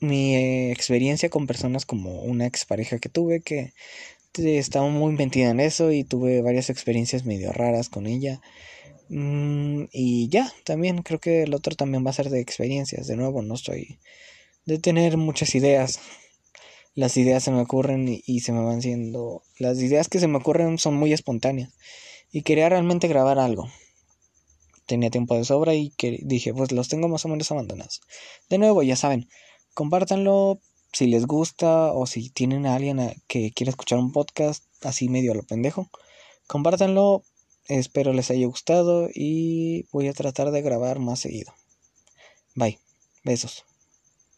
mi 0.00 0.70
experiencia 0.70 1.30
con 1.30 1.46
personas 1.46 1.86
como 1.86 2.22
una 2.22 2.46
expareja 2.46 2.98
que 2.98 3.08
tuve 3.08 3.40
que 3.40 3.72
estaba 4.34 4.88
muy 4.88 5.12
metida 5.14 5.50
en 5.50 5.60
eso 5.60 5.90
y 5.92 6.04
tuve 6.04 6.42
varias 6.42 6.70
experiencias 6.70 7.24
medio 7.24 7.52
raras 7.52 7.88
con 7.88 8.06
ella 8.06 8.40
Mm, 9.08 9.84
y 9.92 10.28
ya, 10.28 10.52
también 10.64 11.02
creo 11.02 11.18
que 11.18 11.42
el 11.44 11.54
otro 11.54 11.74
también 11.74 12.04
va 12.04 12.10
a 12.10 12.12
ser 12.12 12.30
de 12.30 12.40
experiencias. 12.40 13.06
De 13.06 13.16
nuevo, 13.16 13.42
no 13.42 13.54
estoy 13.54 13.98
de 14.66 14.78
tener 14.78 15.16
muchas 15.16 15.54
ideas. 15.54 16.00
Las 16.98 17.16
ideas 17.16 17.44
se 17.44 17.52
me 17.52 17.60
ocurren 17.60 18.08
y, 18.08 18.40
se 18.40 18.50
me 18.50 18.60
van 18.60 18.82
siendo... 18.82 19.44
Las 19.60 19.78
ideas 19.78 20.08
que 20.08 20.18
se 20.18 20.26
me 20.26 20.38
ocurren 20.38 20.78
son 20.78 20.96
muy 20.96 21.12
espontáneas. 21.12 21.70
Y 22.32 22.42
quería 22.42 22.68
realmente 22.68 23.06
grabar 23.06 23.38
algo. 23.38 23.68
Tenía 24.84 25.08
tiempo 25.08 25.36
de 25.36 25.44
sobra 25.44 25.76
y 25.76 25.90
que 25.90 26.18
dije, 26.24 26.52
pues 26.52 26.72
los 26.72 26.88
tengo 26.88 27.06
más 27.06 27.24
o 27.24 27.28
menos 27.28 27.52
abandonados. 27.52 28.00
De 28.50 28.58
nuevo, 28.58 28.82
ya 28.82 28.96
saben, 28.96 29.28
compártanlo 29.74 30.58
si 30.92 31.06
les 31.06 31.24
gusta 31.24 31.92
o 31.92 32.04
si 32.06 32.30
tienen 32.30 32.66
a 32.66 32.74
alguien 32.74 33.14
que 33.28 33.52
quiera 33.52 33.70
escuchar 33.70 34.00
un 34.00 34.10
podcast 34.10 34.64
así 34.82 35.08
medio 35.08 35.30
a 35.30 35.36
lo 35.36 35.44
pendejo. 35.44 35.88
Compártanlo, 36.48 37.22
espero 37.68 38.12
les 38.12 38.32
haya 38.32 38.48
gustado 38.48 39.08
y 39.14 39.86
voy 39.92 40.08
a 40.08 40.14
tratar 40.14 40.50
de 40.50 40.62
grabar 40.62 40.98
más 40.98 41.20
seguido. 41.20 41.54
Bye, 42.56 42.80
besos. 43.22 43.67